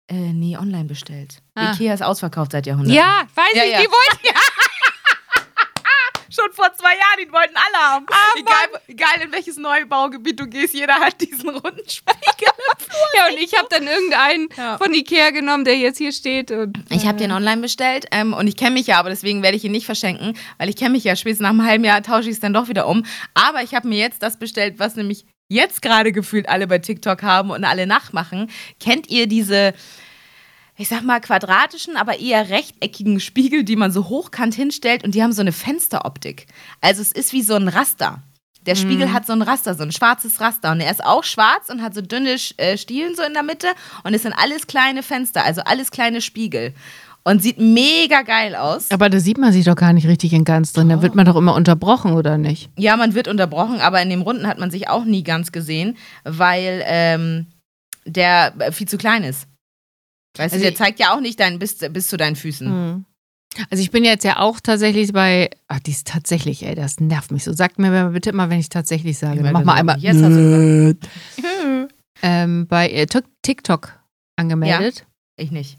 Äh, 0.07 0.33
nee, 0.33 0.57
online 0.57 0.85
bestellt. 0.85 1.37
Ah. 1.55 1.71
Ikea 1.73 1.93
ist 1.93 2.01
ausverkauft 2.03 2.51
seit 2.51 2.65
Jahrhunderten. 2.65 2.95
Ja, 2.97 3.23
weiß 3.35 3.45
Ja, 3.55 3.63
ich, 3.63 3.71
ja. 3.73 3.79
die 3.81 3.87
wollten. 3.87 4.37
Schon 6.31 6.51
vor 6.53 6.71
zwei 6.73 6.91
Jahren, 6.93 7.19
die 7.25 7.31
wollten 7.31 7.55
alle 7.55 7.91
haben. 7.91 8.05
Ah, 8.09 8.39
egal, 8.39 8.81
egal 8.87 9.21
in 9.25 9.31
welches 9.31 9.57
Neubaugebiet 9.57 10.39
du 10.39 10.47
gehst, 10.47 10.73
jeder 10.73 10.95
hat 10.95 11.19
diesen 11.21 11.49
runden 11.49 11.87
Spiegel. 11.89 12.21
Ja, 13.17 13.27
und 13.27 13.37
ich 13.37 13.57
habe 13.57 13.67
dann 13.69 13.87
irgendeinen 13.87 14.49
Ja. 14.57 14.77
von 14.77 14.93
Ikea 14.93 15.31
genommen, 15.31 15.65
der 15.65 15.77
jetzt 15.77 15.97
hier 15.97 16.11
steht. 16.11 16.51
Und, 16.51 16.77
Ich 16.89 17.05
habe 17.05 17.17
den 17.17 17.31
online 17.31 17.61
bestellt 17.61 18.05
ähm, 18.11 18.33
und 18.33 18.47
ich 18.47 18.55
kenne 18.57 18.71
mich 18.71 18.87
ja, 18.87 18.99
aber 18.99 19.09
deswegen 19.09 19.43
werde 19.43 19.57
ich 19.57 19.63
ihn 19.63 19.71
nicht 19.71 19.85
verschenken, 19.85 20.37
weil 20.57 20.69
ich 20.69 20.75
kenne 20.75 20.91
mich 20.91 21.03
ja. 21.03 21.15
Spätestens 21.15 21.43
nach 21.43 21.49
einem 21.51 21.65
halben 21.65 21.83
Jahr 21.83 22.01
tausche 22.01 22.29
ich 22.29 22.35
es 22.35 22.39
dann 22.39 22.53
doch 22.53 22.67
wieder 22.69 22.87
um. 22.87 23.03
Aber 23.33 23.61
ich 23.63 23.73
habe 23.73 23.87
mir 23.87 23.97
jetzt 23.99 24.23
das 24.23 24.39
bestellt, 24.39 24.75
was 24.77 24.95
nämlich 24.95 25.25
jetzt 25.49 25.81
gerade 25.81 26.11
gefühlt 26.11 26.47
alle 26.47 26.67
bei 26.67 26.79
TikTok 26.79 27.23
haben 27.23 27.51
und 27.51 27.63
alle 27.65 27.85
nachmachen. 27.87 28.49
Kennt 28.79 29.09
ihr 29.09 29.27
diese, 29.27 29.73
ich 30.81 30.87
sag 30.87 31.03
mal, 31.03 31.21
quadratischen, 31.21 31.95
aber 31.95 32.19
eher 32.19 32.49
rechteckigen 32.49 33.19
Spiegel, 33.19 33.63
die 33.63 33.75
man 33.75 33.91
so 33.91 34.09
hochkant 34.09 34.55
hinstellt 34.55 35.03
und 35.03 35.13
die 35.13 35.21
haben 35.21 35.31
so 35.31 35.41
eine 35.41 35.51
Fensteroptik? 35.51 36.47
Also 36.81 37.01
es 37.01 37.11
ist 37.11 37.33
wie 37.33 37.43
so 37.43 37.53
ein 37.53 37.67
Raster. 37.67 38.23
Der 38.65 38.75
Spiegel 38.75 39.11
hat 39.11 39.25
so 39.25 39.33
ein 39.33 39.41
Raster, 39.41 39.73
so 39.73 39.81
ein 39.81 39.91
schwarzes 39.91 40.39
Raster. 40.39 40.71
Und 40.71 40.81
er 40.81 40.91
ist 40.91 41.03
auch 41.03 41.23
schwarz 41.23 41.69
und 41.69 41.81
hat 41.81 41.95
so 41.95 42.01
dünne 42.01 42.35
äh, 42.57 42.77
Stielen 42.77 43.15
so 43.15 43.23
in 43.23 43.33
der 43.33 43.41
Mitte. 43.41 43.67
Und 44.03 44.13
es 44.13 44.21
sind 44.21 44.33
alles 44.33 44.67
kleine 44.67 45.01
Fenster, 45.01 45.43
also 45.43 45.61
alles 45.61 45.89
kleine 45.89 46.21
Spiegel. 46.21 46.73
Und 47.23 47.41
sieht 47.41 47.59
mega 47.59 48.21
geil 48.23 48.55
aus. 48.55 48.89
aber 48.89 49.09
da 49.09 49.19
sieht 49.19 49.37
man 49.37 49.51
sich 49.51 49.65
doch 49.65 49.75
gar 49.75 49.93
nicht 49.93 50.07
richtig 50.07 50.33
in 50.33 50.43
ganz 50.43 50.73
drin. 50.73 50.89
Da 50.89 51.01
wird 51.01 51.15
man 51.15 51.25
doch 51.25 51.35
immer 51.35 51.55
unterbrochen, 51.55 52.13
oder 52.13 52.37
nicht? 52.37 52.69
Ja, 52.77 52.97
man 52.97 53.13
wird 53.13 53.27
unterbrochen, 53.27 53.79
aber 53.79 54.01
in 54.01 54.09
dem 54.09 54.21
Runden 54.21 54.47
hat 54.47 54.57
man 54.57 54.71
sich 54.71 54.89
auch 54.89 55.05
nie 55.05 55.23
ganz 55.23 55.51
gesehen, 55.51 55.97
weil 56.23 56.83
ähm, 56.85 57.47
der 58.05 58.53
äh, 58.59 58.71
viel 58.71 58.87
zu 58.87 58.97
klein 58.97 59.23
ist. 59.23 59.47
Weißt 60.37 60.53
Also 60.53 60.63
du, 60.63 60.69
der 60.71 60.75
zeigt 60.75 60.99
ja 60.99 61.13
auch 61.13 61.19
nicht 61.19 61.39
dein, 61.39 61.59
bis, 61.59 61.77
bis 61.77 62.07
zu 62.07 62.17
deinen 62.17 62.35
Füßen. 62.35 62.67
Hm. 62.67 63.05
Also 63.69 63.83
ich 63.83 63.91
bin 63.91 64.05
jetzt 64.05 64.23
ja 64.23 64.39
auch 64.39 64.61
tatsächlich 64.61 65.11
bei, 65.11 65.49
ach, 65.67 65.79
die 65.81 65.91
ist 65.91 66.07
tatsächlich, 66.07 66.65
ey, 66.65 66.73
das 66.73 67.01
nervt 67.01 67.31
mich 67.31 67.43
so. 67.43 67.51
Sagt 67.51 67.79
mir 67.79 68.09
bitte 68.13 68.29
immer, 68.29 68.49
wenn 68.49 68.59
ich 68.59 68.69
tatsächlich 68.69 69.17
sage. 69.17 69.41
Mach 69.51 69.65
mal 69.65 69.73
einmal. 69.75 69.99
jetzt 69.99 70.23
hast 70.23 70.33
du 70.35 70.97
ähm, 72.23 72.67
bei 72.67 72.89
äh, 72.89 73.05
Tok- 73.07 73.25
TikTok 73.41 73.99
angemeldet. 74.37 75.05
Ich 75.37 75.51
nicht. 75.51 75.77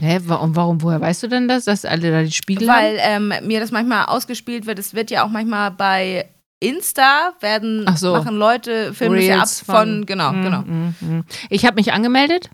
Hä, 0.00 0.20
wa- 0.24 0.36
und 0.36 0.56
warum, 0.56 0.80
woher 0.82 1.00
weißt 1.00 1.24
du 1.24 1.28
denn 1.28 1.48
das, 1.48 1.64
dass 1.64 1.84
alle 1.84 2.10
da 2.10 2.22
die 2.22 2.32
Spiegel 2.32 2.70
haben? 2.70 2.82
Weil 2.82 2.98
ähm, 3.00 3.32
mir 3.46 3.60
das 3.60 3.70
manchmal 3.72 4.06
ausgespielt 4.06 4.64
wird. 4.66 4.78
Es 4.78 4.94
wird 4.94 5.10
ja 5.10 5.24
auch 5.24 5.28
manchmal 5.28 5.72
bei 5.72 6.28
Insta 6.60 7.32
werden 7.40 7.82
Ach 7.86 7.96
so. 7.96 8.12
machen 8.16 8.36
Leute 8.36 8.92
ja 8.98 9.40
ab 9.42 9.48
von, 9.48 9.74
von- 9.74 10.06
genau 10.06 10.32
Mm, 10.32 10.42
genau. 10.42 10.60
mm, 10.62 10.94
mm. 11.00 11.24
Ich 11.50 11.64
habe 11.66 11.74
mich 11.76 11.92
angemeldet. 11.92 12.48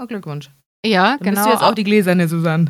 Oh, 0.00 0.06
Glückwunsch. 0.06 0.50
Ja, 0.84 1.16
Dann 1.16 1.18
genau. 1.20 1.30
bist 1.36 1.46
du 1.46 1.50
jetzt 1.50 1.62
auch 1.62 1.74
die 1.74 1.84
gläserne 1.84 2.28
Susanne. 2.28 2.66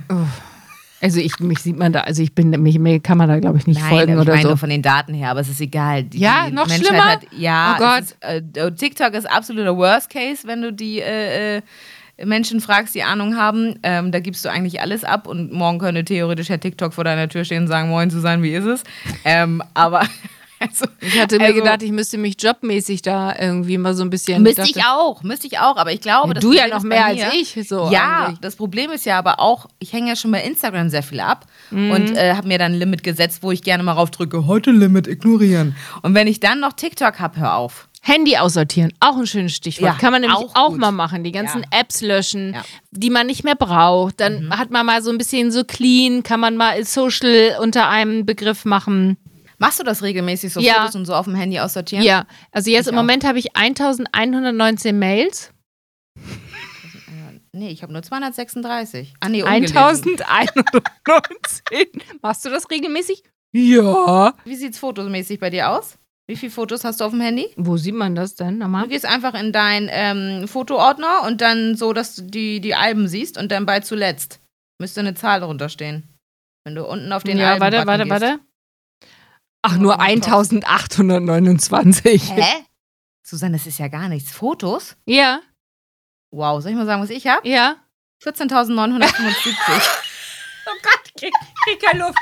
also 1.01 1.21
ich, 1.21 1.39
mich 1.41 1.59
sieht 1.59 1.77
man 1.79 1.93
da, 1.93 2.01
also 2.01 2.23
ich 2.23 2.35
bin, 2.35 2.51
mich, 2.63 2.79
mir 2.79 3.01
kann 3.01 3.19
man 3.19 3.29
da 3.29 3.39
glaube 3.41 3.59
ich 3.59 3.67
nicht 3.67 3.81
Nein, 3.81 3.89
folgen 3.91 4.13
ich 4.15 4.19
oder 4.21 4.31
meine 4.33 4.43
so. 4.43 4.49
nur 4.49 4.57
von 4.57 4.71
den 4.71 4.83
Daten 4.83 5.13
her, 5.15 5.31
aber 5.31 5.41
es 5.41 5.49
ist 5.49 5.61
egal. 5.61 6.05
Die, 6.05 6.19
Ja, 6.19 6.47
die 6.49 6.53
noch 6.55 6.67
Menschheit 6.69 6.87
schlimmer? 6.87 7.05
Hat, 7.05 7.21
ja, 7.37 7.77
Oh 7.77 7.83
Gott. 7.83 8.01
Ist, 8.03 8.17
äh, 8.57 8.73
TikTok 8.73 9.15
ist 9.15 9.31
absoluter 9.31 9.77
Worst 9.77 10.11
Case, 10.11 10.47
wenn 10.47 10.63
du 10.63 10.73
die 10.73 11.01
äh, 11.01 11.57
äh, 11.57 11.63
Menschen 12.25 12.61
fragst, 12.61 12.95
die 12.95 13.03
Ahnung 13.03 13.37
haben. 13.37 13.75
Ähm, 13.83 14.13
da 14.13 14.21
gibst 14.21 14.45
du 14.45 14.49
eigentlich 14.49 14.81
alles 14.81 15.03
ab 15.03 15.27
und 15.27 15.53
morgen 15.53 15.81
könnte 15.81 16.05
theoretisch 16.05 16.49
Herr 16.49 16.61
TikTok 16.61 16.95
vor 16.95 17.03
deiner 17.03 17.29
Tür 17.29 17.45
stehen 17.45 17.65
und 17.65 17.69
sagen, 17.69 17.89
moin 17.89 18.09
Susanne, 18.11 18.43
wie 18.45 18.55
ist 18.55 18.67
es? 18.67 18.85
Ähm, 19.25 19.61
aber 19.75 20.03
also, 20.61 20.87
Ich 21.01 21.21
hatte 21.21 21.39
mir 21.39 21.47
also- 21.47 21.61
gedacht, 21.61 21.83
ich 21.83 21.93
müsste 21.93 22.19
mich 22.19 22.37
jobmäßig 22.39 23.03
da 23.03 23.35
irgendwie 23.39 23.77
mal 23.79 23.95
so 23.95 24.03
ein 24.03 24.11
bisschen. 24.11 24.43
Müsste 24.43 24.63
dachte- 24.63 24.79
ich 24.79 24.85
auch, 24.85 25.23
müsste 25.23 25.47
ich 25.47 25.59
auch, 25.59 25.77
aber 25.77 25.93
ich 25.93 26.01
glaube, 26.01 26.29
Ja, 26.29 26.35
das 26.35 26.43
du 26.43 26.53
ja 26.53 26.63
Problem 26.63 26.71
noch 26.71 26.79
ist 26.79 26.85
mehr 26.89 27.07
als 27.07 27.35
ich. 27.35 27.69
So 27.69 27.91
ja, 27.91 28.25
eigentlich. 28.27 28.41
das 28.41 28.57
Problem 28.57 28.91
ist 28.91 29.05
ja 29.07 29.19
aber 29.19 29.41
auch, 29.41 29.67
ich 29.79 29.93
hänge 29.93 30.09
ja 30.09 30.17
schon 30.17 30.31
bei 30.31 30.43
Instagram 30.43 30.89
sehr 30.91 31.03
viel 31.03 31.21
ab 31.21 31.47
Mhm. 31.71 31.91
und 31.91 32.17
äh, 32.17 32.35
habe 32.35 32.49
mir 32.49 32.59
dann 32.59 32.73
ein 32.73 32.79
Limit 32.79 33.03
gesetzt, 33.03 33.39
wo 33.43 33.51
ich 33.51 33.63
gerne 33.63 33.83
mal 33.83 33.93
raufdrücke, 33.93 34.47
heute 34.47 34.71
Limit 34.71 35.07
ignorieren. 35.07 35.77
Und 36.03 36.15
wenn 36.15 36.27
ich 36.27 36.41
dann 36.41 36.61
noch 36.61 36.73
TikTok 36.73 37.19
habe, 37.21 37.41
hör 37.41 37.55
auf. 37.57 37.89
Handy 38.07 38.37
aussortieren, 38.37 38.93
auch 39.01 39.17
ein 39.17 39.27
schönes 39.27 39.55
Stichwort. 39.57 39.93
Ja, 39.95 39.99
Kann 39.99 40.13
man 40.13 40.21
nämlich 40.21 40.39
auch 40.39 40.55
auch, 40.55 40.77
mal 40.77 40.93
machen. 40.93 41.25
Die 41.25 41.33
ganzen 41.33 41.63
Ja. 41.73 41.81
Apps 41.81 42.03
löschen, 42.03 42.53
Ja. 42.53 42.59
Mhm. 42.61 42.65
die 42.91 43.09
man 43.09 43.27
nicht 43.27 43.45
mehr 43.45 43.55
braucht. 43.55 44.21
Dann 44.21 44.51
hat 44.59 44.71
man 44.71 44.85
mal 44.85 45.03
so 45.03 45.11
ein 45.11 45.17
bisschen 45.17 45.51
so 45.51 45.65
clean, 45.65 46.23
kann 46.23 46.39
man 46.39 46.55
mal 46.59 46.85
Social 46.85 47.57
unter 47.63 47.89
einem 47.89 48.27
Begriff 48.27 48.67
machen. 48.67 49.17
Machst 49.59 49.79
du 49.79 49.85
das 49.85 50.03
regelmäßig, 50.03 50.53
so 50.53 50.61
Ja. 50.61 50.75
Fotos 50.81 50.97
und 50.97 51.07
so 51.07 51.15
auf 51.15 51.25
dem 51.27 51.35
Handy 51.35 51.59
aussortieren? 51.61 52.05
Ja, 52.05 52.27
also 52.53 52.71
jetzt 52.71 52.87
Ich 52.87 52.93
im 52.93 52.99
auch. 52.99 53.03
Moment 53.03 53.25
habe 53.25 53.39
ich 53.39 53.57
1119 53.57 54.99
Mails. 54.99 55.51
Nee, 57.53 57.69
ich 57.71 57.83
habe 57.83 57.93
nur 57.93 58.03
236. 58.03 59.15
Ah, 59.21 59.29
nee, 59.29 59.43
ungelesen. 59.45 59.77
1119. 59.79 62.03
Machst 62.23 62.45
du 62.45 62.51
das 62.51 62.69
regelmäßig? 62.71 63.23
Ja. 63.55 64.35
Wie 64.45 64.57
sieht's 64.57 64.79
fotomäßig 64.79 65.39
bei 65.39 65.51
dir 65.51 65.71
aus? 65.71 65.97
Wie 66.27 66.35
viele 66.37 66.51
Fotos 66.51 66.83
hast 66.85 67.01
du 67.01 67.05
auf 67.05 67.13
dem 67.13 67.21
Handy? 67.21 67.49
Wo 67.57 67.77
sieht 67.77 67.95
man 67.95 68.15
das 68.17 68.35
denn 68.35 68.55
Du 68.55 68.61
nochmal? 68.65 68.89
gehst 68.89 69.05
einfach 69.07 69.35
in 69.35 69.53
deinen 69.53 69.89
ähm, 69.93 70.49
Fotoordner 70.49 71.23
und 71.27 71.41
dann 71.43 71.77
so, 71.77 71.93
dass 71.93 72.17
du 72.17 72.23
die, 72.23 72.61
die 72.61 72.75
Alben 72.75 73.07
siehst 73.09 73.37
und 73.39 73.53
dann 73.53 73.67
bei 73.67 73.81
zuletzt 73.81 74.41
müsste 74.81 75.01
eine 75.01 75.15
Zahl 75.15 75.41
drunter 75.41 75.69
stehen. 75.69 76.09
Wenn 76.65 76.75
du 76.75 76.85
unten 76.87 77.13
auf 77.13 77.23
den 77.25 77.37
ja, 77.39 77.51
Alben 77.53 77.61
warte, 77.61 77.87
warte, 77.87 78.05
gehst. 78.05 78.11
warte. 78.23 78.41
Ach, 79.67 79.79
nur 79.79 79.99
1829. 79.99 82.33
Hä? 82.37 82.43
Susanne, 83.23 83.57
das 83.57 83.67
ist 83.67 83.79
ja 83.79 83.89
gar 83.89 84.09
nichts. 84.09 84.31
Fotos? 84.31 84.95
Ja, 85.07 85.41
Wow, 86.31 86.61
soll 86.61 86.73
ich 86.73 86.77
mal 86.77 86.85
sagen, 86.85 87.01
was 87.03 87.09
ich 87.11 87.27
habe? 87.27 87.49
ja. 87.49 87.77
14.975. 88.23 89.55
Oh 90.67 90.71
Gott, 90.83 91.13
krieg, 91.19 91.33
krieg 91.65 91.79
keine 91.83 92.07
Luft. 92.07 92.19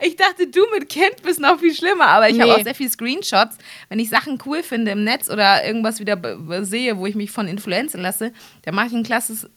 ich 0.00 0.16
dachte, 0.16 0.46
du 0.48 0.60
mit 0.72 0.88
Kind 0.88 1.22
bist 1.22 1.38
noch 1.38 1.58
viel 1.60 1.74
schlimmer, 1.74 2.06
aber 2.08 2.30
ich 2.30 2.40
habe 2.40 2.50
Nee. 2.50 2.56
auch 2.58 2.64
sehr 2.64 2.74
viele 2.74 2.88
Screenshots. 2.90 3.58
Wenn 3.90 3.98
ich 3.98 4.08
Sachen 4.08 4.38
cool 4.46 4.62
finde 4.62 4.90
im 4.92 5.04
Netz 5.04 5.28
oder 5.28 5.64
irgendwas 5.66 6.00
wieder 6.00 6.18
sehe, 6.64 6.96
wo 6.98 7.04
ich 7.06 7.14
mich 7.14 7.30
von 7.30 7.46
influenzen 7.46 8.00
lasse, 8.00 8.32
dann 8.62 8.74
mache 8.74 8.86
ich 8.86 8.94
einen 8.94 9.04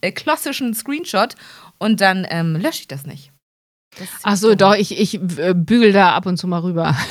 äh, 0.02 0.12
klassischen 0.12 0.74
Screenshot 0.74 1.36
und 1.78 2.00
dann 2.02 2.26
ähm, 2.30 2.54
lösche 2.56 2.80
ich 2.80 2.88
das 2.88 3.06
nicht. 3.06 3.32
Ach 4.22 4.36
so, 4.36 4.54
doch, 4.54 4.74
ich, 4.74 4.98
ich 4.98 5.14
äh, 5.38 5.54
bügel 5.54 5.92
da 5.92 6.14
ab 6.14 6.26
und 6.26 6.36
zu 6.36 6.46
mal 6.46 6.60
rüber. 6.60 6.96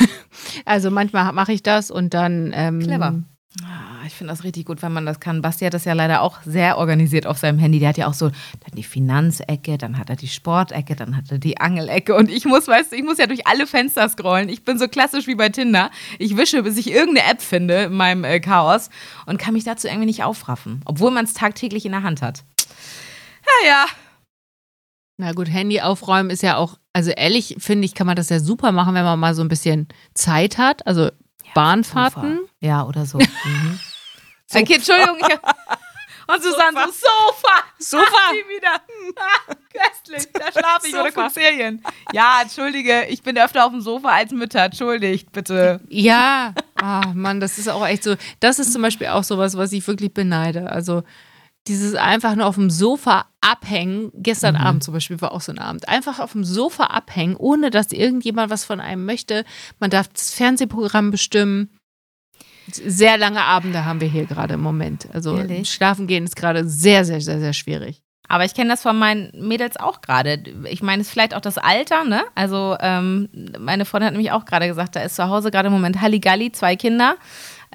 Also 0.63 0.91
manchmal 0.91 1.32
mache 1.34 1.54
ich 1.54 1.63
das 1.63 1.89
und 1.91 2.13
dann. 2.13 2.52
Ähm, 2.56 2.80
Clever. 2.80 3.15
Ah, 3.63 4.06
Ich 4.06 4.13
finde 4.13 4.32
das 4.34 4.43
richtig 4.43 4.65
gut, 4.65 4.82
wenn 4.82 4.91
man 4.93 5.06
das 5.06 5.19
kann. 5.19 5.41
Basti 5.41 5.65
hat 5.65 5.74
das 5.74 5.86
ja 5.86 5.93
leider 5.93 6.21
auch 6.21 6.39
sehr 6.45 6.78
organisiert 6.78 7.26
auf 7.26 7.38
seinem 7.38 7.58
Handy. 7.58 7.80
Der 7.80 7.89
hat 7.89 7.98
ja 7.98 8.08
auch 8.08 8.13
so 8.13 8.30
dann 8.30 8.76
die 8.76 8.84
Finanzecke, 8.84 9.78
dann 9.78 9.98
hat 9.98 10.10
er 10.10 10.17
die 10.17 10.28
Sportecke, 10.28 10.95
dann 10.95 11.15
hat 11.15 11.32
er 11.32 11.39
die 11.39 11.60
Angelecke. 11.60 12.15
Und 12.15 12.30
ich 12.30 12.45
muss, 12.45 12.67
weißt 12.67 12.91
du, 12.91 12.95
ich 12.98 13.04
muss 13.04 13.17
ja 13.17 13.28
durch 13.28 13.48
alle 13.48 13.65
Fenster 13.65 14.08
scrollen. 14.10 14.50
Ich 14.50 14.65
bin 14.65 14.78
so 14.78 14.88
klassisch 14.88 15.26
wie 15.28 15.36
bei 15.36 15.50
Tinder. 15.50 15.89
Ich 16.19 16.36
wische, 16.38 16.63
bis 16.63 16.78
ich 16.78 16.91
irgendeine 16.91 17.32
App 17.32 17.41
finde 17.41 17.84
in 17.86 17.93
meinem 17.93 18.24
äh, 18.26 18.39
Chaos 18.39 18.89
und 19.26 19.39
kann 19.39 19.54
mich 19.54 19.63
dazu 19.63 19.88
irgendwie 19.88 20.08
nicht 20.08 20.24
aufraffen. 20.24 20.82
Obwohl 20.86 21.12
man 21.12 21.26
es 21.26 21.34
tagtäglich 21.34 21.86
in 21.86 21.93
der 21.93 22.04
Hand 22.04 22.21
hat. 22.21 22.43
Ja, 23.63 23.69
ja. 23.69 23.86
Na 25.17 25.32
gut, 25.32 25.49
Handy 25.49 25.80
aufräumen 25.82 26.30
ist 26.30 26.43
ja 26.43 26.58
auch, 26.58 26.78
also 26.93 27.12
ehrlich 27.12 27.56
finde 27.60 27.86
ich, 27.86 27.95
kann 27.95 28.08
man 28.08 28.15
das 28.17 28.30
ja 28.30 28.39
super 28.39 28.71
machen, 28.71 28.93
wenn 28.95 29.06
man 29.06 29.19
mal 29.19 29.34
so 29.34 29.41
ein 29.41 29.47
bisschen 29.47 29.88
Zeit 30.13 30.58
hat. 30.58 30.86
Also 30.88 31.10
Bahnfahrten. 31.54 32.38
Sofa. 32.39 32.49
Ja, 32.60 32.84
oder 32.86 33.06
so. 33.06 33.17
Mhm. 33.45 33.80
Okay, 34.54 34.75
Entschuldigung. 34.75 35.17
Ich, 35.19 35.25
und 36.34 36.43
Susanne 36.43 36.78
so, 36.86 37.08
Sofa. 37.08 37.54
Sofa. 37.80 38.06
Ach, 38.15 38.32
die 38.32 38.56
wieder. 38.56 38.82
Köstlich. 39.73 40.32
Da 40.34 40.51
schlafe 40.51 40.88
ich 40.88 40.93
oder 40.93 41.06
Sofa. 41.12 41.21
gucke 41.23 41.34
Serien. 41.34 41.84
Ja, 42.13 42.39
entschuldige. 42.43 43.06
Ich 43.06 43.23
bin 43.23 43.38
öfter 43.38 43.65
auf 43.65 43.71
dem 43.71 43.82
Sofa 43.82 44.10
als 44.10 44.32
Mütter. 44.32 44.63
Entschuldigt, 44.65 45.32
bitte. 45.32 45.82
Ja, 45.89 46.54
Ah, 46.80 47.12
Mann, 47.15 47.39
das 47.39 47.58
ist 47.58 47.67
auch 47.69 47.86
echt 47.88 48.04
so. 48.04 48.15
Das 48.39 48.60
ist 48.60 48.71
zum 48.71 48.82
Beispiel 48.84 49.08
auch 49.08 49.23
sowas, 49.23 49.58
was 49.58 49.71
ich 49.71 49.86
wirklich 49.88 50.13
beneide. 50.13 50.69
Also 50.69 51.04
dieses 51.67 51.95
einfach 51.95 52.36
nur 52.36 52.45
auf 52.45 52.56
dem 52.56 52.69
Sofa 52.69 53.25
abhängen. 53.41 54.12
Gestern 54.13 54.56
Mhm. 54.56 54.62
Abend 54.62 54.84
zum 54.84 54.93
Beispiel 54.93 55.19
war 55.21 55.32
auch 55.32 55.41
so 55.41 55.51
ein 55.51 55.60
Abend. 55.60 55.88
Einfach 55.89 56.19
auf 56.19 56.34
dem 56.34 56.43
Sofa 56.43 56.86
abhängen, 56.86 57.36
ohne 57.36 57.69
dass 57.71 57.91
irgendjemand 57.91 58.51
was 58.51 58.65
von 58.65 58.80
einem 58.80 59.06
möchte. 59.06 59.45
Man 59.80 59.89
darf 59.89 60.08
das 60.10 60.32
Fernsehprogramm 60.34 61.12
bestimmen. 61.12 61.69
Sehr 62.71 63.17
lange 63.17 63.41
Abende 63.43 63.86
haben 63.86 64.01
wir 64.01 64.08
hier 64.08 64.25
gerade 64.25 64.56
im 64.56 64.62
Moment. 64.62 65.08
Also 65.13 65.38
Ehrlich? 65.38 65.71
schlafen 65.71 66.08
gehen 66.08 66.23
ist 66.23 66.36
gerade 66.36 66.67
sehr, 66.67 67.06
sehr, 67.06 67.21
sehr, 67.21 67.39
sehr 67.39 67.54
schwierig. 67.54 68.01
Aber 68.28 68.43
ich 68.43 68.56
kenne 68.56 68.71
das 68.71 68.82
von 68.82 68.97
meinen 68.97 69.32
Mädels 69.36 69.78
auch 69.78 70.01
gerade. 70.01 70.43
Ich 70.69 70.82
meine, 70.82 71.01
es 71.01 71.08
ist 71.08 71.12
vielleicht 71.13 71.36
auch 71.36 71.41
das 71.41 71.60
Alter, 71.60 72.06
ne? 72.06 72.23
Also, 72.34 72.75
ähm, 72.80 73.30
meine 73.60 73.86
Freundin 73.86 74.08
hat 74.08 74.13
nämlich 74.13 74.32
auch 74.32 74.45
gerade 74.45 74.67
gesagt, 74.67 74.95
da 74.95 75.01
ist 75.01 75.15
zu 75.15 75.28
Hause 75.30 75.51
gerade 75.51 75.67
im 75.67 75.73
Moment 75.73 76.01
Halligalli, 76.01 76.51
zwei 76.51 76.75
Kinder. 76.75 77.17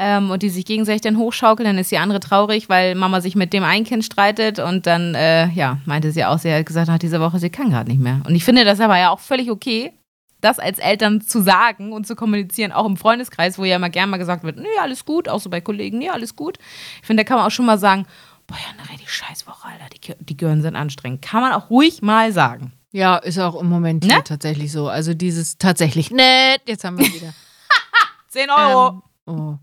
Ähm, 0.03 0.31
und 0.31 0.43
die 0.43 0.49
sich 0.49 0.65
gegenseitig 0.65 1.03
dann 1.03 1.19
hochschaukeln, 1.19 1.67
dann 1.67 1.77
ist 1.77 1.91
die 1.91 1.99
andere 1.99 2.21
traurig, 2.21 2.71
weil 2.71 2.95
Mama 2.95 3.21
sich 3.21 3.37
mit 3.37 3.53
dem 3.53 3.65
einen 3.65 3.85
Kind 3.85 4.03
streitet 4.03 4.59
und 4.59 4.87
dann, 4.87 5.15
äh, 5.15 5.49
ja, 5.51 5.77
meinte 5.85 6.11
sie 6.11 6.25
auch, 6.25 6.39
sie 6.39 6.51
hat 6.51 6.65
gesagt, 6.65 6.89
nach 6.89 6.99
dieser 6.99 7.21
Woche, 7.21 7.39
sie 7.39 7.51
kann 7.51 7.69
gerade 7.69 7.91
nicht 7.91 8.01
mehr. 8.01 8.23
Und 8.27 8.35
ich 8.35 8.43
finde 8.43 8.65
das 8.65 8.81
aber 8.81 8.99
ja 8.99 9.11
auch 9.11 9.21
völlig 9.21 9.51
okay, 9.51 9.93
das 10.41 10.59
als 10.59 10.79
Eltern 10.79 11.21
zu 11.21 11.43
sagen 11.43 11.93
und 11.93 12.07
zu 12.07 12.17
kommunizieren, 12.17 12.73
auch 12.73 12.87
im 12.87 12.97
Freundeskreis, 12.97 13.59
wo 13.59 13.65
ja 13.65 13.77
immer 13.77 13.91
gerne 13.91 14.11
mal 14.11 14.17
gesagt 14.17 14.43
wird, 14.43 14.57
nee, 14.57 14.69
alles 14.81 15.05
gut, 15.05 15.29
auch 15.29 15.39
so 15.39 15.51
bei 15.51 15.61
Kollegen, 15.61 15.99
nee, 15.99 16.09
alles 16.09 16.35
gut. 16.35 16.57
Ich 17.03 17.07
finde, 17.07 17.23
da 17.23 17.29
kann 17.29 17.37
man 17.37 17.47
auch 17.47 17.51
schon 17.51 17.67
mal 17.67 17.79
sagen, 17.79 18.07
boah, 18.47 18.57
ja, 18.57 18.73
eine 18.81 18.89
richtig 18.89 19.13
Scheißwoche, 19.13 19.69
Alter, 19.69 19.85
die, 19.95 20.25
die 20.25 20.37
Gehirn 20.39 20.63
sind 20.63 20.77
anstrengend. 20.77 21.21
Kann 21.21 21.43
man 21.43 21.53
auch 21.53 21.69
ruhig 21.69 22.01
mal 22.01 22.33
sagen. 22.33 22.73
Ja, 22.91 23.19
ist 23.19 23.39
auch 23.39 23.61
im 23.61 23.69
Moment 23.69 24.03
hier 24.03 24.17
Ne? 24.17 24.25
tatsächlich 24.25 24.73
so. 24.73 24.89
Also 24.89 25.13
dieses 25.13 25.59
tatsächlich 25.59 26.11
nett, 26.11 26.63
jetzt 26.67 26.85
haben 26.85 26.99
wir 26.99 27.07
wieder. 27.07 27.35
10 28.29 28.49
Ähm, 28.49 29.03
oh. 29.31 29.59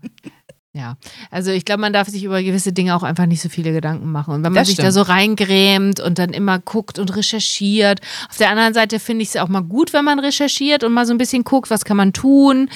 Ja, 0.74 0.96
also 1.32 1.50
ich 1.50 1.64
glaube, 1.64 1.80
man 1.80 1.92
darf 1.92 2.06
sich 2.08 2.22
über 2.22 2.40
gewisse 2.40 2.72
Dinge 2.72 2.94
auch 2.94 3.02
einfach 3.02 3.26
nicht 3.26 3.40
so 3.40 3.48
viele 3.48 3.72
Gedanken 3.72 4.12
machen. 4.12 4.34
Und 4.34 4.44
wenn 4.44 4.52
man 4.52 4.60
Das 4.60 4.68
sich 4.68 4.76
da 4.76 4.82
stimmt. 4.92 4.94
so 4.94 5.02
reingrämt 5.02 5.98
und 5.98 6.18
dann 6.20 6.30
immer 6.30 6.60
guckt 6.60 7.00
und 7.00 7.16
recherchiert. 7.16 8.00
Auf 8.30 8.36
der 8.36 8.50
anderen 8.50 8.74
Seite 8.74 9.00
finde 9.00 9.22
ich 9.22 9.30
es 9.30 9.36
auch 9.36 9.48
mal 9.48 9.62
gut, 9.62 9.92
wenn 9.92 10.04
man 10.04 10.20
recherchiert 10.20 10.84
und 10.84 10.92
mal 10.92 11.04
so 11.06 11.12
ein 11.14 11.18
bisschen 11.18 11.42
guckt, 11.42 11.70
was 11.70 11.84
kann 11.84 11.96
man 11.96 12.12
tun. 12.12 12.68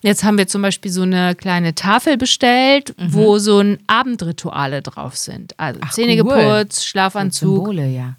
Jetzt 0.00 0.24
haben 0.24 0.38
wir 0.38 0.46
zum 0.46 0.62
Beispiel 0.62 0.90
so 0.90 1.02
eine 1.02 1.34
kleine 1.34 1.74
Tafel 1.74 2.16
bestellt, 2.16 2.94
wo 2.98 3.38
so 3.38 3.58
ein 3.58 3.78
Abendrituale 3.88 4.80
drauf 4.80 5.16
sind. 5.18 5.52
Also 5.58 5.80
Mhm. 5.80 5.84
Ach, 5.86 5.92
Zähne 5.92 6.22
cool. 6.22 6.34
geputzt, 6.34 6.86
Schlafanzug, 6.86 7.56
Symbole, 7.56 7.88
ja. 7.88 8.16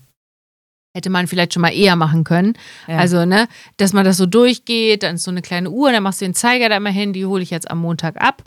Hätte 0.94 1.10
man 1.10 1.28
vielleicht 1.28 1.54
schon 1.54 1.62
mal 1.62 1.74
eher 1.74 1.96
machen 1.96 2.24
können. 2.24 2.54
Ja. 2.88 2.98
Also, 2.98 3.26
ne, 3.26 3.48
dass 3.78 3.94
man 3.94 4.06
das 4.06 4.18
so 4.18 4.26
durchgeht, 4.26 5.04
dann 5.04 5.16
ist 5.16 5.24
so 5.24 5.32
eine 5.32 5.42
kleine 5.42 5.70
Uhr, 5.70 5.92
dann 5.92 6.04
machst 6.04 6.22
du 6.22 6.26
den 6.26 6.34
Zeiger 6.34 6.70
da 6.70 6.80
mal 6.80 6.92
hin, 6.92 7.14
die 7.14 7.26
hole 7.26 7.44
ich 7.44 7.50
jetzt 7.50 7.70
am 7.70 7.80
Montag 7.80 8.22
ab, 8.22 8.44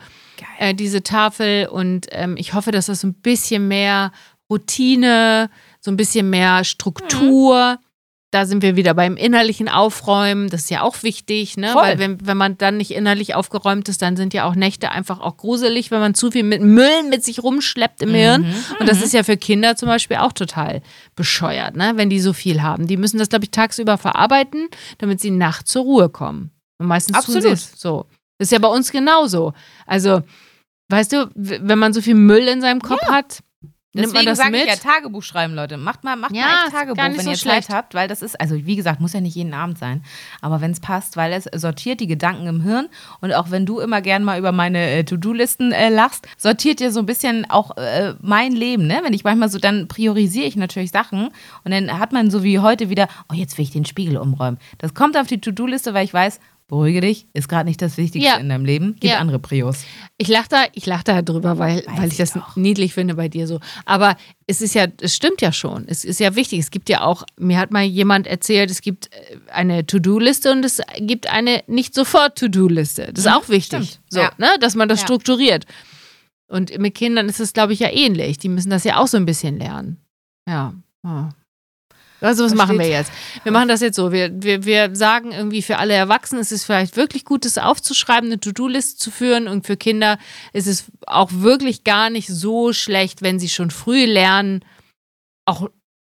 äh, 0.58 0.74
diese 0.74 1.02
Tafel. 1.02 1.66
Und 1.68 2.06
ähm, 2.10 2.36
ich 2.36 2.54
hoffe, 2.54 2.70
dass 2.70 2.86
das 2.86 3.00
so 3.00 3.08
ein 3.08 3.14
bisschen 3.14 3.68
mehr 3.68 4.12
Routine, 4.50 5.50
so 5.80 5.90
ein 5.90 5.96
bisschen 5.96 6.30
mehr 6.30 6.64
Struktur. 6.64 7.78
Da 8.34 8.46
sind 8.46 8.64
wir 8.64 8.74
wieder 8.74 8.94
beim 8.94 9.16
innerlichen 9.16 9.68
Aufräumen. 9.68 10.50
Das 10.50 10.62
ist 10.62 10.70
ja 10.70 10.82
auch 10.82 11.04
wichtig, 11.04 11.56
ne? 11.56 11.68
Voll. 11.68 11.82
Weil 11.82 11.98
wenn, 12.00 12.26
wenn 12.26 12.36
man 12.36 12.58
dann 12.58 12.78
nicht 12.78 12.90
innerlich 12.90 13.36
aufgeräumt 13.36 13.88
ist, 13.88 14.02
dann 14.02 14.16
sind 14.16 14.34
ja 14.34 14.44
auch 14.44 14.56
Nächte 14.56 14.90
einfach 14.90 15.20
auch 15.20 15.36
gruselig, 15.36 15.92
wenn 15.92 16.00
man 16.00 16.14
zu 16.14 16.32
viel 16.32 16.42
mit 16.42 16.60
Müll 16.60 17.04
mit 17.08 17.22
sich 17.22 17.44
rumschleppt 17.44 18.02
im 18.02 18.10
Hirn. 18.10 18.52
Und 18.80 18.88
das 18.88 19.02
ist 19.02 19.14
ja 19.14 19.22
für 19.22 19.36
Kinder 19.36 19.76
zum 19.76 19.88
Beispiel 19.88 20.16
auch 20.16 20.32
total 20.32 20.82
bescheuert, 21.14 21.76
ne? 21.76 21.92
Wenn 21.94 22.10
die 22.10 22.18
so 22.18 22.32
viel 22.32 22.60
haben. 22.60 22.88
Die 22.88 22.96
müssen 22.96 23.18
das, 23.18 23.28
glaube 23.28 23.44
ich, 23.44 23.52
tagsüber 23.52 23.98
verarbeiten, 23.98 24.66
damit 24.98 25.20
sie 25.20 25.30
nachts 25.30 25.70
zur 25.70 25.84
Ruhe 25.84 26.08
kommen. 26.08 26.50
Und 26.78 26.88
meistens 26.88 27.24
tun 27.24 27.40
sie 27.40 27.48
Absolut. 27.48 27.56
es 27.56 27.80
so. 27.80 28.06
Das 28.38 28.48
ist 28.48 28.52
ja 28.52 28.58
bei 28.58 28.66
uns 28.66 28.90
genauso. 28.90 29.52
Also, 29.86 30.22
weißt 30.88 31.12
du, 31.12 31.30
wenn 31.36 31.78
man 31.78 31.92
so 31.92 32.00
viel 32.00 32.16
Müll 32.16 32.48
in 32.48 32.60
seinem 32.60 32.80
Kopf 32.80 33.06
hat, 33.06 33.38
nimmt 33.38 33.38
man 33.38 33.43
Deswegen 33.94 34.34
sage 34.34 34.56
ich 34.56 34.66
ja 34.66 34.76
Tagebuch 34.76 35.22
schreiben, 35.22 35.54
Leute. 35.54 35.76
Macht 35.76 36.02
mal, 36.04 36.16
macht 36.16 36.34
Ja, 36.34 36.42
mal 36.42 36.64
echt 36.66 36.72
Tagebuch, 36.74 37.02
wenn 37.02 37.20
so 37.20 37.30
ihr 37.30 37.36
schlecht. 37.36 37.68
Zeit 37.68 37.76
habt, 37.76 37.94
weil 37.94 38.08
das 38.08 38.22
ist, 38.22 38.40
also 38.40 38.56
wie 38.66 38.76
gesagt, 38.76 39.00
muss 39.00 39.12
ja 39.12 39.20
nicht 39.20 39.36
jeden 39.36 39.54
Abend 39.54 39.78
sein, 39.78 40.02
aber 40.40 40.60
wenn 40.60 40.72
es 40.72 40.80
passt, 40.80 41.16
weil 41.16 41.32
es 41.32 41.48
sortiert 41.54 42.00
die 42.00 42.06
Gedanken 42.06 42.46
im 42.46 42.60
Hirn 42.60 42.88
und 43.20 43.32
auch 43.32 43.50
wenn 43.50 43.66
du 43.66 43.78
immer 43.80 44.00
gern 44.02 44.24
mal 44.24 44.38
über 44.38 44.52
meine 44.52 44.90
äh, 44.90 45.04
To-Do-Listen 45.04 45.72
äh, 45.72 45.88
lachst, 45.90 46.26
sortiert 46.36 46.80
dir 46.80 46.90
so 46.90 47.00
ein 47.00 47.06
bisschen 47.06 47.48
auch 47.48 47.76
äh, 47.76 48.14
mein 48.20 48.52
Leben, 48.52 48.86
ne? 48.86 49.00
Wenn 49.04 49.12
ich 49.12 49.24
manchmal 49.24 49.48
so, 49.48 49.58
dann 49.58 49.86
priorisiere 49.88 50.46
ich 50.46 50.56
natürlich 50.56 50.90
Sachen 50.90 51.28
und 51.64 51.70
dann 51.70 51.98
hat 51.98 52.12
man 52.12 52.30
so 52.30 52.42
wie 52.42 52.58
heute 52.58 52.90
wieder, 52.90 53.08
oh, 53.30 53.34
jetzt 53.34 53.56
will 53.58 53.64
ich 53.64 53.70
den 53.70 53.84
Spiegel 53.84 54.16
umräumen. 54.16 54.58
Das 54.78 54.94
kommt 54.94 55.16
auf 55.16 55.26
die 55.28 55.40
To-Do-Liste, 55.40 55.94
weil 55.94 56.04
ich 56.04 56.12
weiß, 56.14 56.40
beruhige 56.74 57.00
dich, 57.00 57.26
ist 57.32 57.48
gerade 57.48 57.68
nicht 57.68 57.80
das 57.80 57.96
Wichtigste 57.96 58.28
Ja. 58.28 58.36
in 58.38 58.48
deinem 58.48 58.64
Leben. 58.64 58.96
Gib 58.98 59.10
Ja. 59.10 59.18
andere 59.18 59.38
Prios. 59.38 59.84
Ich 60.18 60.26
lache 60.28 60.48
da, 60.48 60.64
ich 60.72 60.86
lach 60.86 61.02
da 61.04 61.22
drüber, 61.22 61.58
weil, 61.58 61.78
Weiß 61.86 61.98
weil 61.98 62.06
ich 62.06 62.12
ich 62.12 62.18
das 62.18 62.32
doch. 62.32 62.56
niedlich 62.56 62.92
finde 62.94 63.14
bei 63.14 63.28
dir 63.28 63.46
so. 63.46 63.60
Aber 63.84 64.16
es 64.48 64.60
ist 64.60 64.74
ja, 64.74 64.86
es 65.00 65.14
stimmt 65.14 65.40
ja 65.40 65.52
schon. 65.52 65.84
Es 65.86 66.04
ist 66.04 66.18
ja 66.20 66.34
wichtig. 66.34 66.58
Es 66.58 66.70
gibt 66.70 66.88
ja 66.88 67.02
auch, 67.02 67.22
mir 67.38 67.58
hat 67.58 67.70
mal 67.70 67.84
jemand 67.84 68.26
erzählt, 68.26 68.70
es 68.70 68.80
gibt 68.82 69.06
äh, 69.14 69.36
eine 69.52 69.86
To-Do-Liste 69.86 70.50
und 70.52 70.64
es 70.64 70.80
gibt 70.98 71.28
eine 71.30 71.62
nicht 71.68 71.94
sofort 71.94 72.36
To-Do-Liste. 72.38 73.12
Das 73.12 73.24
ist 73.24 73.30
auch 73.32 73.48
wichtig. 73.48 73.78
Mhm, 73.78 73.84
stimmt. 73.84 74.00
So, 74.10 74.20
Ja. 74.20 74.32
ne, 74.38 74.48
dass 74.60 74.74
man 74.74 74.88
das 74.88 75.00
strukturiert. 75.00 75.66
Und 76.48 76.76
mit 76.78 76.94
Kindern 76.94 77.28
ist 77.28 77.40
es, 77.40 77.52
glaube 77.52 77.72
ich, 77.72 77.80
ja 77.80 77.90
ähnlich. 77.90 78.38
Die 78.38 78.48
müssen 78.48 78.70
das 78.70 78.84
ja 78.84 78.98
auch 78.98 79.06
so 79.06 79.16
ein 79.16 79.26
bisschen 79.26 79.58
lernen. 79.58 79.96
Ja. 80.48 80.74
ja. 81.04 81.30
Also 82.24 82.44
was 82.44 82.54
machen 82.54 82.78
wir 82.78 82.88
jetzt? 82.88 83.12
Wir 83.42 83.52
machen 83.52 83.68
das 83.68 83.80
jetzt 83.80 83.96
so. 83.96 84.12
Wir, 84.12 84.30
wir, 84.42 84.64
wir 84.64 84.94
sagen 84.96 85.32
irgendwie 85.32 85.62
für 85.62 85.78
alle 85.78 85.94
Erwachsenen 85.94 86.40
ist 86.40 86.52
es 86.52 86.64
vielleicht 86.64 86.96
wirklich 86.96 87.24
gut, 87.24 87.44
das 87.44 87.58
aufzuschreiben, 87.58 88.30
eine 88.30 88.40
To-Do-List 88.40 89.00
zu 89.00 89.10
führen. 89.10 89.48
Und 89.48 89.66
für 89.66 89.76
Kinder 89.76 90.18
ist 90.52 90.66
es 90.66 90.86
auch 91.06 91.30
wirklich 91.32 91.84
gar 91.84 92.10
nicht 92.10 92.28
so 92.28 92.72
schlecht, 92.72 93.22
wenn 93.22 93.38
sie 93.38 93.48
schon 93.48 93.70
früh 93.70 94.04
lernen, 94.04 94.64
auch 95.46 95.68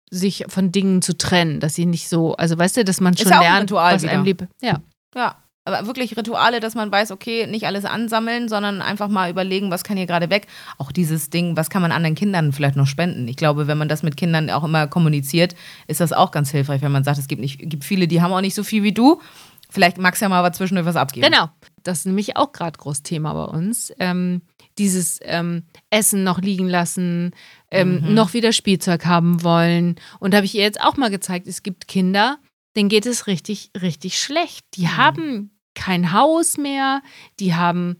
sich 0.09 0.45
von 0.47 0.71
Dingen 0.71 1.01
zu 1.01 1.17
trennen, 1.17 1.59
dass 1.59 1.75
sie 1.75 1.85
nicht 1.85 2.07
so, 2.07 2.35
also 2.35 2.57
weißt 2.57 2.77
du, 2.77 2.85
dass 2.85 3.01
man 3.01 3.17
schon 3.17 3.29
lernt, 3.29 3.71
was 3.71 4.05
einem 4.05 4.23
lieb. 4.23 4.47
Ja. 4.61 4.81
Ja, 5.15 5.35
aber 5.67 5.85
wirklich 5.85 6.15
Rituale, 6.17 6.59
dass 6.59 6.73
man 6.75 6.91
weiß, 6.91 7.11
okay, 7.11 7.45
nicht 7.45 7.67
alles 7.67 7.85
ansammeln, 7.85 8.47
sondern 8.49 8.81
einfach 8.81 9.09
mal 9.09 9.29
überlegen, 9.29 9.69
was 9.69 9.83
kann 9.83 9.97
hier 9.97 10.05
gerade 10.07 10.29
weg. 10.29 10.47
Auch 10.77 10.91
dieses 10.91 11.29
Ding, 11.29 11.57
was 11.57 11.69
kann 11.69 11.81
man 11.81 11.91
anderen 11.91 12.15
Kindern 12.15 12.53
vielleicht 12.53 12.75
noch 12.77 12.87
spenden. 12.87 13.27
Ich 13.27 13.35
glaube, 13.35 13.67
wenn 13.67 13.77
man 13.77 13.89
das 13.89 14.01
mit 14.03 14.15
Kindern 14.17 14.49
auch 14.49 14.63
immer 14.63 14.87
kommuniziert, 14.87 15.55
ist 15.87 15.99
das 15.99 16.13
auch 16.13 16.31
ganz 16.31 16.49
hilfreich, 16.51 16.81
wenn 16.81 16.91
man 16.91 17.03
sagt, 17.03 17.17
es 17.19 17.27
gibt, 17.27 17.41
nicht, 17.41 17.59
gibt 17.59 17.83
viele, 17.83 18.07
die 18.07 18.21
haben 18.21 18.31
auch 18.33 18.41
nicht 18.41 18.55
so 18.55 18.63
viel 18.63 18.83
wie 18.83 18.93
du. 18.93 19.21
Vielleicht 19.69 19.97
magst 19.97 20.21
du 20.21 20.25
ja 20.25 20.29
mal 20.29 20.43
was 20.43 20.55
zwischendurch 20.57 20.87
was 20.87 20.95
abgeben. 20.95 21.27
Genau. 21.29 21.49
Das 21.83 21.99
ist 21.99 22.05
nämlich 22.05 22.37
auch 22.37 22.53
gerade 22.53 22.77
groß 22.77 23.03
Thema 23.03 23.33
bei 23.33 23.43
uns. 23.57 23.91
Ähm, 23.99 24.41
dieses 24.77 25.19
ähm, 25.23 25.63
Essen 25.89 26.23
noch 26.23 26.39
liegen 26.39 26.67
lassen, 26.69 27.31
ähm, 27.71 28.01
Mhm. 28.01 28.13
noch 28.13 28.33
wieder 28.33 28.53
Spielzeug 28.53 29.05
haben 29.05 29.43
wollen. 29.43 29.95
Und 30.19 30.31
da 30.33 30.37
habe 30.37 30.45
ich 30.45 30.55
ihr 30.55 30.61
jetzt 30.63 30.79
auch 30.79 30.95
mal 30.97 31.09
gezeigt, 31.09 31.47
es 31.47 31.63
gibt 31.63 31.87
Kinder, 31.87 32.37
denen 32.77 32.87
geht 32.89 33.05
es 33.05 33.27
richtig, 33.27 33.71
richtig 33.81 34.19
schlecht. 34.19 34.63
Die 34.75 34.83
Mhm. 34.83 34.97
haben 34.97 35.51
kein 35.77 36.11
Haus 36.11 36.57
mehr, 36.57 37.01
die 37.39 37.55
haben, 37.55 37.97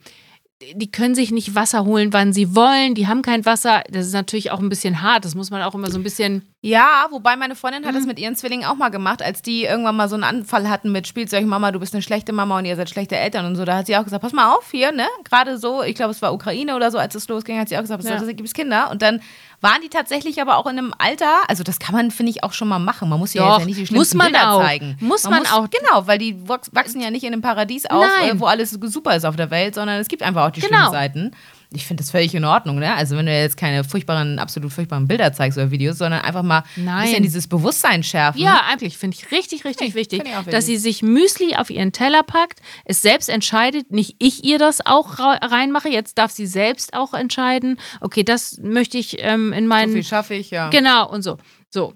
die 0.74 0.92
können 0.92 1.16
sich 1.16 1.32
nicht 1.32 1.56
Wasser 1.56 1.86
holen, 1.86 2.12
wann 2.12 2.34
sie 2.34 2.56
wollen, 2.56 2.96
die 2.96 3.08
haben 3.08 3.22
kein 3.22 3.46
Wasser. 3.46 3.84
Das 3.90 4.08
ist 4.08 4.14
natürlich 4.14 4.52
auch 4.52 4.60
ein 4.60 4.70
bisschen 4.70 5.02
hart, 5.02 5.24
das 5.24 5.36
muss 5.36 5.52
man 5.52 5.62
auch 5.62 5.76
immer 5.76 5.92
so 5.92 6.00
ein 6.00 6.04
bisschen. 6.04 6.42
Ja, 6.62 7.06
wobei 7.12 7.36
meine 7.36 7.56
Freundin 7.56 7.86
hat 7.86 7.94
das 7.94 8.02
Mhm. 8.02 8.08
mit 8.08 8.20
ihren 8.20 8.36
Zwillingen 8.36 8.66
auch 8.68 8.76
mal 8.76 8.90
gemacht, 8.90 9.22
als 9.22 9.44
die 9.44 9.66
irgendwann 9.66 9.96
mal 9.96 10.10
so 10.10 10.16
einen 10.16 10.24
Anfall 10.24 10.68
hatten 10.68 10.92
mit 10.92 11.06
Spielzeug, 11.08 11.46
Mama, 11.46 11.72
du 11.72 11.80
bist 11.80 11.94
eine 11.94 12.02
schlechte 12.02 12.34
Mama 12.34 12.58
und 12.58 12.66
ihr 12.66 12.76
seid 12.76 12.90
schlechte 12.90 13.16
Eltern 13.16 13.46
und 13.46 13.56
so. 13.56 13.64
Da 13.64 13.78
hat 13.78 13.86
sie 13.86 13.96
auch 13.96 14.04
gesagt, 14.04 14.24
pass 14.24 14.34
mal 14.34 14.56
auf 14.56 14.72
hier, 14.72 14.92
ne? 14.92 15.06
Gerade 15.24 15.60
so, 15.60 15.84
ich 15.84 15.94
glaube, 15.94 16.12
es 16.12 16.22
war 16.24 16.34
Ukraine 16.34 16.76
oder 16.76 16.90
so, 16.90 16.98
als 16.98 17.14
es 17.14 17.28
losging, 17.28 17.60
hat 17.60 17.70
sie 17.70 17.78
auch 17.78 17.82
gesagt, 17.82 18.04
Ja. 18.04 18.18
da 18.18 18.26
gibt 18.26 18.42
es 18.48 18.56
Kinder. 18.56 18.90
Und 18.90 19.04
dann 19.04 19.22
waren 19.62 19.82
die 19.84 19.90
tatsächlich 19.90 20.42
aber 20.42 20.58
auch 20.58 20.66
in 20.66 20.80
einem 20.80 20.94
Alter, 20.98 21.30
also 21.48 21.64
das 21.64 21.78
kann 21.78 21.94
man, 21.94 22.10
finde 22.10 22.32
ich, 22.32 22.44
auch 22.44 22.54
schon 22.54 22.68
mal 22.68 22.80
machen. 22.80 23.08
Man 23.08 23.20
muss 23.20 23.36
ja, 23.36 23.44
Doch, 23.44 23.50
jetzt 23.52 23.60
ja 23.62 23.66
nicht 23.68 23.80
die 23.80 23.86
schlimmsten 23.88 24.18
muss 24.18 24.24
man 24.26 24.32
Bilder 24.34 24.54
auch. 24.54 24.62
zeigen. 24.64 24.98
Muss 25.00 25.24
man 25.26 25.46
auch. 25.46 25.68
Genau, 25.70 26.08
weil 26.08 26.18
die 26.18 26.36
wachs- 26.50 26.72
wachsen 26.74 27.00
ja 27.02 27.12
nicht 27.12 27.24
in 27.24 27.34
einem 27.34 27.44
Paradies 27.44 27.86
auf, 27.86 28.04
Nein. 28.20 28.36
äh, 28.36 28.40
wo 28.40 28.46
alles 28.46 28.72
super 28.72 29.16
ist 29.16 29.26
auf 29.26 29.36
der 29.36 29.52
Welt, 29.52 29.76
sondern 29.76 30.00
es 30.00 30.08
gibt 30.08 30.24
einfach 30.24 30.48
auch 30.48 30.52
die 30.52 30.62
Genau. 30.62 30.76
schlimmen 30.78 30.92
Seiten. 30.92 31.32
Ich 31.74 31.86
finde 31.86 32.02
das 32.02 32.12
völlig 32.12 32.34
in 32.34 32.46
Ordnung, 32.46 32.80
ne? 32.80 32.94
Also 32.96 33.18
wenn 33.18 33.26
du 33.26 33.34
jetzt 33.38 33.58
keine 33.58 33.84
furchtbaren, 33.84 34.40
absolut 34.40 34.72
furchtbaren 34.72 35.08
Bilder 35.08 35.34
zeigst 35.34 35.58
oder 35.58 35.70
Videos, 35.70 35.98
sondern 35.98 36.22
einfach 36.22 36.44
mal 36.44 36.64
ein 36.78 36.86
Nein. 36.86 37.04
bisschen 37.04 37.24
dieses 37.24 37.48
Bewusstsein 37.48 38.04
schärfen. 38.04 38.40
Ja, 38.42 38.62
eigentlich 38.70 38.98
finde 38.98 39.18
ich 39.18 39.32
richtig, 39.32 39.66
richtig 39.66 39.90
ich 39.90 39.96
wichtig. 39.96 40.24
dass 40.50 40.66
sie 40.66 40.78
sich 40.78 41.04
Müsli 41.04 41.56
auf 41.56 41.70
ihren 41.70 41.92
Teller 41.92 42.24
packt, 42.24 42.62
es 42.86 43.02
selbst 43.02 43.28
entscheidet, 43.28 43.92
nicht 43.92 44.16
ich 44.20 44.46
ihr 44.46 44.60
das 44.60 44.86
auch 44.86 45.20
reinmache, 45.20 45.90
jetzt 45.90 46.18
darf 46.18 46.32
sie 46.32 46.48
selbst 46.48 46.94
auch 46.94 47.14
entscheiden, 47.14 47.80
okay, 48.00 48.24
das 48.24 48.60
möchte 48.62 48.98
ich 48.98 49.18
ähm, 49.20 49.52
in 49.52 49.66
So 49.66 49.70
meinen, 49.70 49.94
viel 49.94 50.04
schaffe 50.04 50.36
ich, 50.36 50.52
ja. 50.52 50.70
genau 50.70 51.10
und 51.10 51.22
so, 51.22 51.38
so. 51.70 51.94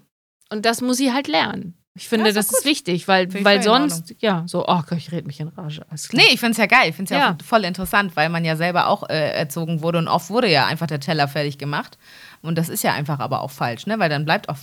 Und 0.50 0.66
das 0.66 0.82
muss 0.82 0.98
sie 0.98 1.12
halt 1.14 1.28
lernen. 1.28 1.81
Ich 1.94 2.08
finde, 2.08 2.28
Ja, 2.28 2.32
das 2.34 2.48
doch 2.48 2.58
ist 2.58 2.64
wichtig, 2.64 3.06
weil, 3.06 3.28
weil 3.44 3.62
sonst, 3.62 4.14
ja, 4.20 4.44
so, 4.46 4.66
oh 4.66 4.80
Gott, 4.88 4.96
ich 4.96 5.12
rede 5.12 5.26
mich 5.26 5.40
in 5.40 5.48
Rage. 5.48 5.82
Nee, 6.12 6.22
ich 6.32 6.40
finde 6.40 6.52
es 6.52 6.56
ja 6.56 6.64
geil. 6.66 6.88
Ich 6.88 6.96
finde 6.96 7.12
es 7.12 7.18
ja, 7.20 7.26
Ja. 7.28 7.36
auch 7.38 7.44
voll 7.44 7.64
interessant, 7.64 8.16
weil 8.16 8.30
man 8.30 8.44
ja 8.46 8.56
selber 8.56 8.86
auch 8.86 9.08
äh, 9.10 9.32
erzogen 9.32 9.82
wurde 9.82 9.98
und 9.98 10.08
oft 10.08 10.30
wurde 10.30 10.50
ja 10.50 10.64
einfach 10.64 10.86
der 10.86 11.00
Teller 11.00 11.28
fertig 11.28 11.58
gemacht. 11.58 11.98
Und 12.40 12.56
das 12.56 12.70
ist 12.70 12.82
ja 12.82 12.94
einfach 12.94 13.18
aber 13.18 13.42
auch 13.42 13.50
falsch, 13.50 13.86
ne? 13.86 13.98
Weil 13.98 14.08
dann 14.08 14.24
bleibt 14.24 14.48
auch 14.48 14.56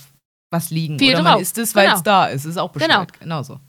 was 0.49 0.71
liegen. 0.71 0.97
Viel 0.97 1.13
Oder 1.13 1.21
man 1.23 1.33
drauf. 1.33 1.41
isst 1.43 1.59
es, 1.59 1.75
weil 1.75 1.85
es 1.87 1.91
Genau. 1.93 2.03
da 2.03 2.25
ist. 2.25 2.45
Ist 2.45 2.57
auch 2.57 2.71
bescheuert. 2.71 3.13
Genau. 3.13 3.19
Genauso. 3.19 3.59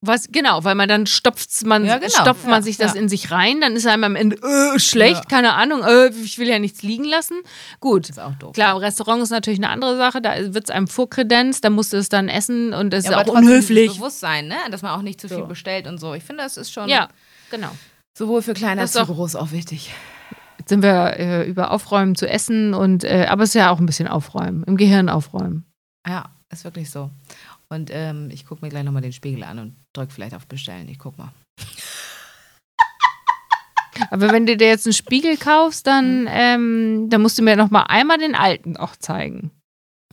Was, 0.00 0.28
genau, 0.30 0.62
weil 0.62 0.76
man 0.76 0.88
dann 0.88 1.06
stopft 1.06 1.64
man, 1.66 1.84
Ja, 1.84 1.98
genau. 1.98 2.08
stopft 2.10 2.44
man 2.44 2.54
Ja, 2.54 2.62
sich 2.62 2.76
das 2.76 2.94
ja. 2.94 3.00
in 3.00 3.08
sich 3.08 3.32
rein, 3.32 3.60
dann 3.60 3.74
ist 3.74 3.84
einem 3.84 4.04
am 4.04 4.14
Ende 4.14 4.36
äh, 4.36 4.78
schlecht, 4.78 5.28
keine 5.28 5.54
Ahnung, 5.54 5.82
äh, 5.82 6.10
ich 6.22 6.38
will 6.38 6.46
ja 6.48 6.60
nichts 6.60 6.82
liegen 6.82 7.02
lassen. 7.02 7.34
Gut. 7.80 8.08
ist 8.08 8.20
auch 8.20 8.34
doof. 8.36 8.52
Klar, 8.52 8.80
Restaurant 8.80 9.20
ist 9.24 9.30
natürlich 9.30 9.58
eine 9.58 9.70
andere 9.70 9.96
Sache, 9.96 10.22
da 10.22 10.54
wird 10.54 10.64
es 10.64 10.70
einem 10.70 10.86
vorkredenzt, 10.86 11.64
da 11.64 11.70
musst 11.70 11.92
du 11.92 11.96
es 11.96 12.08
dann 12.08 12.28
essen 12.28 12.72
und 12.74 12.92
Ja, 12.92 12.98
ist 13.00 13.12
auch 13.12 13.26
unhöflich. 13.26 13.94
Bewusstsein, 13.96 14.46
ne? 14.46 14.54
dass 14.70 14.82
man 14.82 14.92
auch 14.92 15.02
nicht 15.02 15.20
zu 15.20 15.26
viel 15.28 15.38
So. 15.38 15.46
bestellt 15.46 15.88
und 15.88 15.98
so. 15.98 16.14
Ich 16.14 16.22
finde, 16.22 16.44
das 16.44 16.56
ist 16.56 16.72
schon 16.72 16.88
Ja, 16.88 17.08
genau. 17.50 17.70
sowohl 18.16 18.42
für 18.42 18.54
klein 18.54 18.78
als 18.78 18.96
auch- 18.96 19.06
groß 19.08 19.34
auch 19.34 19.50
wichtig. 19.50 19.92
Jetzt 20.60 20.68
sind 20.68 20.82
wir 20.82 21.18
äh, 21.18 21.48
über 21.48 21.72
Aufräumen 21.72 22.14
zu 22.14 22.28
essen 22.28 22.72
und 22.72 23.02
äh, 23.02 23.26
aber 23.28 23.42
es 23.42 23.50
ist 23.50 23.54
ja 23.54 23.70
auch 23.70 23.80
ein 23.80 23.86
bisschen 23.86 24.06
aufräumen, 24.06 24.62
im 24.64 24.76
Gehirn 24.76 25.08
aufräumen. 25.08 25.64
Ja, 26.06 26.26
ist 26.52 26.62
wirklich 26.62 26.88
so. 26.90 27.10
Und 27.70 27.90
ähm, 27.92 28.30
ich 28.32 28.46
gucke 28.46 28.64
mir 28.64 28.70
gleich 28.70 28.82
nochmal 28.84 29.02
den 29.02 29.12
Spiegel 29.12 29.44
an 29.44 29.58
und 29.58 29.76
drücke 29.98 30.12
vielleicht 30.12 30.34
auf 30.34 30.46
Bestellen. 30.46 30.88
Ich 30.88 30.98
guck 30.98 31.18
mal. 31.18 31.32
Aber 34.10 34.30
wenn 34.32 34.46
du 34.46 34.56
dir 34.56 34.68
jetzt 34.68 34.86
einen 34.86 34.92
Spiegel 34.92 35.36
kaufst, 35.36 35.86
dann, 35.86 36.26
ähm, 36.30 37.08
dann 37.10 37.20
musst 37.20 37.36
du 37.38 37.42
mir 37.42 37.56
noch 37.56 37.70
mal 37.70 37.82
einmal 37.82 38.18
den 38.18 38.34
alten 38.34 38.76
auch 38.76 38.94
zeigen. 38.96 39.50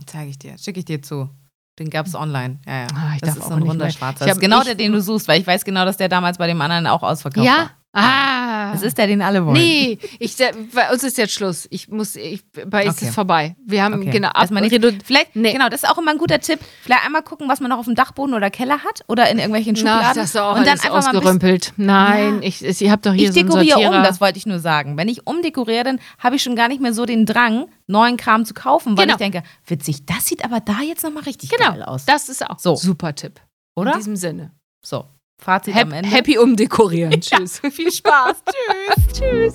Zeige 0.05 0.29
ich 0.31 0.39
dir. 0.39 0.57
Schicke 0.57 0.79
ich 0.79 0.85
dir 0.85 1.01
zu. 1.01 1.29
Den 1.77 1.89
gab 1.89 2.05
es 2.07 2.15
online. 2.15 2.59
Ja, 2.65 2.81
ja. 2.81 2.87
Ah, 2.95 3.11
ich 3.15 3.21
das 3.21 3.37
ist 3.37 3.47
so 3.47 3.53
ein 3.53 3.61
runder 3.63 3.89
schwarzer. 3.91 4.25
Ich 4.25 4.29
Das 4.29 4.37
ist 4.37 4.41
genau 4.41 4.63
der, 4.63 4.75
den 4.75 4.91
du 4.93 5.01
suchst, 5.01 5.27
weil 5.27 5.41
ich 5.41 5.47
weiß 5.47 5.65
genau, 5.65 5.85
dass 5.85 5.97
der 5.97 6.09
damals 6.09 6.37
bei 6.37 6.47
dem 6.47 6.59
anderen 6.61 6.87
auch 6.87 7.03
ausverkauft 7.03 7.45
Ja? 7.45 7.57
war. 7.57 7.71
Ah. 7.95 8.71
Das 8.73 8.81
ist 8.81 8.97
der, 8.97 9.07
den 9.07 9.21
alle 9.21 9.45
wollen. 9.45 9.53
Nee, 9.55 9.97
ich, 10.19 10.35
bei 10.73 10.91
uns 10.91 11.03
ist 11.03 11.17
jetzt 11.17 11.33
Schluss. 11.33 11.65
Ich 11.69 11.87
muss, 11.87 12.15
ich, 12.15 12.43
bei 12.67 12.85
uns 12.87 12.97
Okay. 12.97 13.05
ist 13.07 13.15
vorbei. 13.15 13.55
Wir 13.65 13.83
haben 13.83 14.01
Okay. 14.01 14.09
genau 14.11 14.29
ab, 14.29 14.49
nicht- 14.51 15.03
Vielleicht, 15.05 15.35
Nee. 15.35 15.53
genau, 15.53 15.69
das 15.69 15.83
ist 15.83 15.89
auch 15.89 15.97
immer 15.97 16.11
ein 16.11 16.17
guter 16.17 16.39
Tipp. 16.39 16.59
Vielleicht 16.81 17.05
einmal 17.05 17.21
gucken, 17.23 17.47
was 17.47 17.59
man 17.61 17.69
noch 17.69 17.77
auf 17.77 17.85
dem 17.85 17.95
Dachboden 17.95 18.33
oder 18.35 18.49
Keller 18.49 18.79
hat 18.83 19.01
oder 19.07 19.29
in 19.29 19.37
irgendwelchen 19.37 19.73
Na, 19.75 19.79
Schubladen. 19.79 20.15
das 20.21 20.29
ist 20.29 20.37
auch 20.37 20.57
und 20.57 20.67
dann 20.67 20.79
alles 20.79 20.83
einfach 20.85 20.95
ein 20.95 20.99
bisschen, 21.03 21.17
ausgerümpelt. 21.17 21.73
Nein, 21.77 22.35
Ja. 22.41 22.47
ich, 22.47 22.65
ich, 22.65 22.81
ich 22.81 22.89
habe 22.91 23.01
doch 23.01 23.13
hier 23.13 23.29
ich 23.29 23.33
so 23.33 23.39
einen 23.39 23.47
dekoriere 23.49 23.79
Sortierer. 23.79 23.97
um, 23.99 24.03
das 24.03 24.19
wollte 24.21 24.37
ich 24.39 24.45
nur 24.45 24.59
sagen. 24.59 24.97
Wenn 24.97 25.07
ich 25.07 25.25
umdekoriere, 25.25 25.83
dann 25.85 25.99
habe 26.19 26.35
ich 26.35 26.43
schon 26.43 26.55
gar 26.55 26.67
nicht 26.67 26.81
mehr 26.81 26.93
so 26.93 27.05
den 27.05 27.25
Drang, 27.25 27.67
neuen 27.87 28.17
Kram 28.17 28.43
zu 28.45 28.53
kaufen, 28.53 28.97
weil 28.97 29.05
Genau. 29.05 29.15
ich 29.15 29.19
denke, 29.19 29.43
witzig, 29.67 30.05
das 30.05 30.25
sieht 30.25 30.43
aber 30.43 30.59
da 30.59 30.81
jetzt 30.81 31.03
nochmal 31.03 31.23
richtig 31.23 31.49
genau, 31.49 31.71
geil 31.71 31.83
aus. 31.83 32.05
das 32.05 32.29
ist 32.29 32.45
auch 32.49 32.59
So. 32.59 32.75
super 32.75 33.15
Tipp. 33.15 33.39
Oder? 33.75 33.91
In 33.93 33.97
diesem 33.99 34.15
Sinne. 34.15 34.51
So, 34.83 35.05
Fazit 35.37 35.75
Hap, 35.75 35.83
am 35.83 35.91
Ende. 35.93 36.09
happy 36.09 36.37
umdekorieren. 36.37 37.11
Tschüss. 37.21 37.59
Viel 37.71 37.91
Spaß. 37.91 38.43
Tschüss. 39.13 39.19
Tschüss. 39.19 39.53